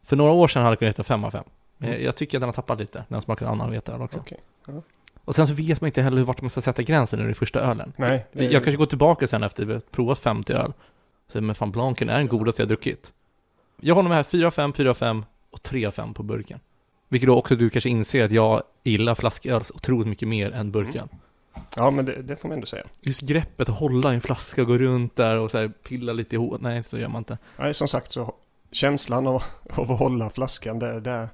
[0.04, 1.44] För några år sedan hade jag kunnat heta 5 av 5.
[1.78, 2.06] Men jag, Mm.
[2.06, 4.18] jag tycker att den har tappat lite när den smakar annan veteöl också.
[4.18, 4.38] Okej.
[5.30, 7.34] Och sen så vet man inte heller vart man ska sätta gränsen när det är
[7.34, 7.92] första ölen.
[7.96, 8.26] Nej.
[8.32, 10.72] det- Jag kanske går tillbaka sen efter vi har provat 50 öl.
[11.32, 13.12] Så men fan Blanken är den godaste jag druckit.
[13.80, 16.22] Jag håller med här 4 av 5, 4 av 5 och 3 av 5 på
[16.22, 16.60] burken.
[17.08, 21.08] Vilket då också du kanske inser att jag gillar flasköl otroligt mycket mer än burken.
[21.76, 22.84] Ja, men det, det får man ändå säga.
[23.00, 26.12] Just greppet att hålla i en flaska och gå runt där och så här pilla
[26.12, 26.60] lite i håret.
[26.60, 27.38] Nej, så gör man inte.
[27.56, 28.34] Nej, som sagt så
[28.72, 31.28] känslan av, av att hålla flaskan, det, det,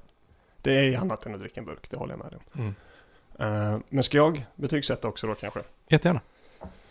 [0.61, 1.87] det är annat än att dricka en burk.
[1.89, 2.67] Det håller jag med om.
[2.67, 2.71] Eh,
[3.89, 5.59] men ska jag betygsätta också då kanske?
[5.87, 6.21] Jättegärna.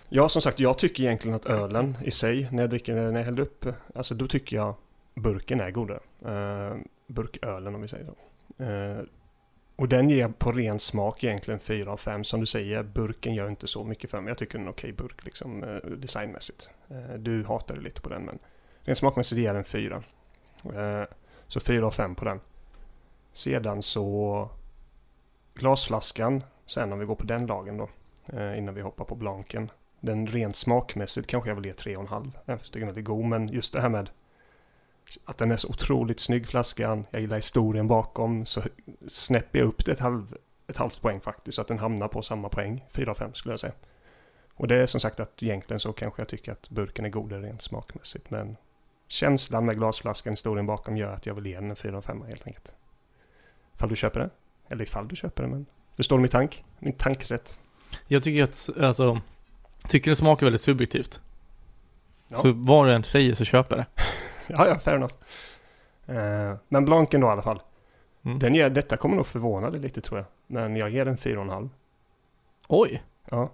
[0.08, 3.24] Ja, som sagt, jag tycker egentligen att ölen i sig, när jag dricker, när jag
[3.24, 4.74] häller upp, alltså då tycker jag
[5.14, 6.00] burken är godare.
[6.26, 6.76] Uh,
[7.06, 8.16] burkölen om vi säger så.
[8.64, 8.98] Eh,
[9.76, 12.24] och den ger på ren smak egentligen 4 av 5.
[12.24, 14.30] Som du säger, burken gör inte så mycket för mig.
[14.30, 16.70] Jag tycker det är en okej burk liksom eh, designmässigt.
[16.88, 18.38] Eh, du hatar det lite på den, men
[18.80, 20.02] Rent smakmässigt ger jag en fyra.
[20.64, 21.02] Eh,
[21.46, 22.40] så fyra och fem på den.
[23.32, 24.48] Sedan så
[25.56, 27.88] glasflaskan, sen om vi går på den lagen då,
[28.32, 29.70] eh, innan vi hoppar på blanken.
[30.00, 32.38] Den rent smakmässigt kanske jag vill ge tre och en halv.
[32.44, 34.10] Även fast jag tycker den är god, men just det här med
[35.24, 37.06] att den är så otroligt snygg flaskan.
[37.10, 38.62] Jag gillar historien bakom, så
[39.06, 40.36] snäpper jag upp det ett, halv,
[40.66, 43.52] ett halvt poäng faktiskt, så att den hamnar på samma poäng, 4 av 5 skulle
[43.52, 43.72] jag säga.
[44.54, 47.40] Och det är som sagt att egentligen så kanske jag tycker att burken är godare
[47.40, 48.56] rent smakmässigt, men
[49.08, 52.22] känslan med glasflaskan, historien bakom gör att jag vill ge den en 4 av 5
[52.22, 52.74] helt enkelt.
[53.74, 54.30] Ifall du köper det,
[54.68, 56.64] eller ifall du köper det, men förstår du min tank?
[56.78, 57.60] Min tankesätt?
[58.06, 59.20] Jag tycker att, alltså,
[59.88, 61.20] tycker det smakar väldigt subjektivt.
[62.28, 62.38] Ja.
[62.38, 63.86] Så vad du än säger så köper det.
[64.48, 65.14] ja, ja, fair enough.
[66.06, 67.62] Eh, men Blanken då i alla fall.
[68.24, 68.38] Mm.
[68.38, 70.26] Den ger, detta kommer nog förvåna dig lite tror jag.
[70.46, 71.70] Men jag ger den 4,5.
[72.68, 73.02] Oj!
[73.30, 73.50] Ja.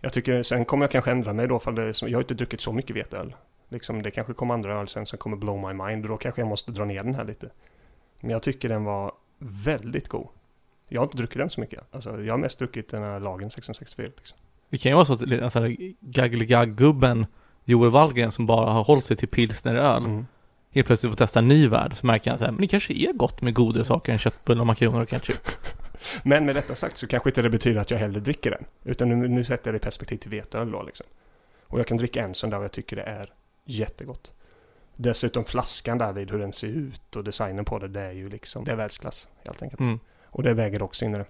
[0.00, 2.60] Jag tycker, sen kommer jag kanske ändra mig då för det, jag har inte druckit
[2.60, 3.34] så mycket veteöl.
[3.68, 6.40] Liksom det kanske kommer andra öl sen som kommer blow my mind och då kanske
[6.40, 7.50] jag måste dra ner den här lite.
[8.20, 9.12] Men jag tycker den var
[9.42, 10.28] väldigt god.
[10.88, 11.80] Jag har inte druckit den så mycket.
[11.90, 14.38] Alltså jag har mest druckit den här lagen 1664 liksom.
[14.68, 15.60] Det kan ju vara så att alltså,
[16.00, 17.26] gaggelig-gubben
[17.64, 20.26] Joel Wallgren som bara har hållit sig till pilsneröl Mm.
[20.70, 22.92] helt plötsligt får testa en ny värld så märker han så här, men det kanske
[22.92, 25.48] är gott med godare saker än köttbullar, makaroner och ketchup.
[26.22, 28.64] Men med detta sagt så kanske inte det betyder att jag hellre dricker den.
[28.84, 31.06] Utan nu, nu sätter jag det i perspektiv till veteöl då liksom.
[31.66, 33.32] Och jag kan dricka en sån där och jag tycker det är
[33.64, 34.32] jättegott.
[34.96, 38.28] Dessutom flaskan där vid hur den ser ut och designen på det, det är ju
[38.28, 39.80] liksom, det är världsklass helt enkelt.
[39.80, 39.98] Mm.
[40.24, 41.26] Och det väger också in i det.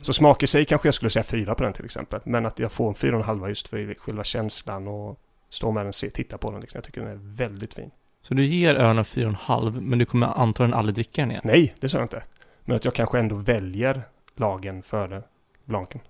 [0.00, 2.20] Så smak i sig kanske jag skulle säga fyra på den till exempel.
[2.24, 5.20] Men att jag får en fyra och en halva just för själva känslan och
[5.50, 6.78] stå med den och se, titta på den liksom.
[6.78, 7.90] Jag tycker den är väldigt fin.
[8.22, 11.42] Så du ger ölen 4,5 men du kommer antagligen aldrig dricka den igen?
[11.44, 12.22] Nej, det sa jag inte.
[12.64, 14.02] Men att jag kanske ändå väljer
[14.36, 15.22] lagen före
[15.64, 16.00] Blanken.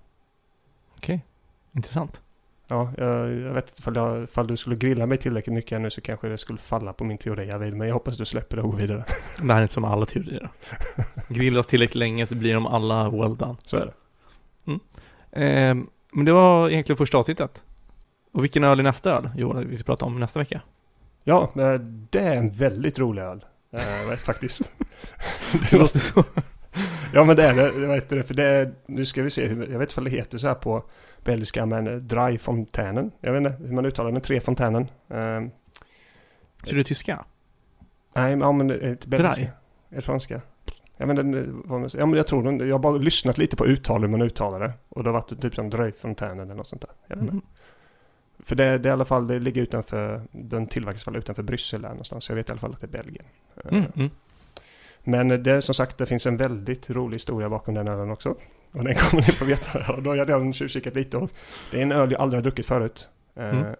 [1.75, 2.21] Intressant.
[2.67, 5.89] Ja, jag, jag vet inte ifall, jag, ifall du skulle grilla mig tillräckligt mycket nu
[5.89, 7.75] så kanske det skulle falla på min teori jag vill.
[7.75, 9.05] Men jag hoppas du släpper det och går vidare.
[9.41, 10.49] Det här är inte som alla teorier.
[11.29, 13.55] Grillas tillräckligt länge så blir de alla well done.
[13.63, 13.93] Så är det.
[15.31, 15.75] Eh,
[16.11, 17.63] men det var egentligen första avsnittet.
[18.31, 19.29] Och vilken öl är nästa öl?
[19.35, 20.61] Johan, vi ska prata om nästa vecka.
[21.23, 23.45] Ja, men det är en väldigt rolig öl.
[23.73, 24.73] Eh, faktiskt.
[25.71, 26.23] Det låter så.
[27.15, 29.67] Ja men det är det, vet det, för det är, nu ska vi se, hur-
[29.71, 30.83] jag vet inte om det heter så här på
[31.23, 33.11] belgiska, men Dry Fontänen.
[33.21, 34.81] Jag vet inte hur man uttalar den, Tre Fontänen.
[35.09, 35.41] Eh,
[36.65, 37.25] Så det är tyska?
[38.15, 39.41] nej, men, ja, men det är inte belgiska.
[39.41, 39.49] Dry?
[39.89, 40.41] Är det franska?
[40.97, 41.07] Jag
[41.91, 41.99] säger.
[41.99, 44.59] Ja men jag tror den, jag har bara lyssnat lite på uttal hur man uttalar
[44.59, 44.73] det.
[44.89, 46.91] Och det har varit typ som Dry Fontänen eller något sånt där.
[47.07, 47.31] Jag vet inte.
[47.33, 47.45] Mm.
[48.39, 51.81] För det, det är i alla fall, det ligger utanför, den tillverkas väl utanför Bryssel
[51.81, 52.23] där någonstans.
[52.23, 53.25] Så jag vet i alla fall att det är Belgien.
[53.71, 54.09] Mm, mm.
[55.05, 58.35] Men det som sagt, det finns en väldigt rolig historia bakom den ölen också.
[58.71, 59.93] Och den kommer ni få veta.
[59.93, 61.17] Och då har jag redan tjuvkikat lite.
[61.17, 61.29] Och
[61.71, 63.09] det är en öl jag aldrig har druckit förut.
[63.35, 63.75] Eh, Mm.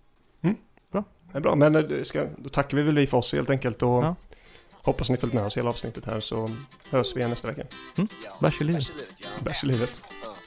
[1.32, 3.82] Det är bra, men eh, ska, då tackar vi väl vi för oss helt enkelt
[3.82, 4.16] och Ja.
[4.88, 6.50] Hoppas ni följt med oss hela avsnittet här så
[6.90, 7.62] hörs vi igen nästa vecka.
[7.98, 8.08] Mm.
[8.40, 8.90] Bärs i livet.
[9.40, 10.02] Bärs i livet.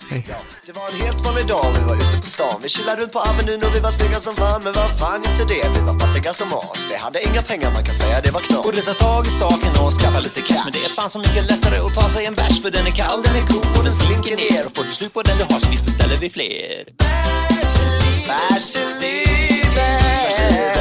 [0.09, 0.27] Hej.
[0.65, 3.19] Det var en helt vanlig dag, vi var ute på stan Vi chillade runt på
[3.19, 6.33] Avenyn och vi var snygga som fan Men vad fan inte det, vi var fattiga
[6.33, 9.27] som as Vi hade inga pengar, man kan säga det var knas Borde ta tag
[9.27, 12.09] i saken och skaffa lite cash Men det är fan så mycket lättare att ta
[12.09, 14.75] sig en bärs För den är kall, den är god och den slinker ner Och
[14.75, 16.83] får du slut på den du har så visst beställer vi fler
[18.29, 19.75] Värst i livet.
[19.75, 20.80] Bärs i livet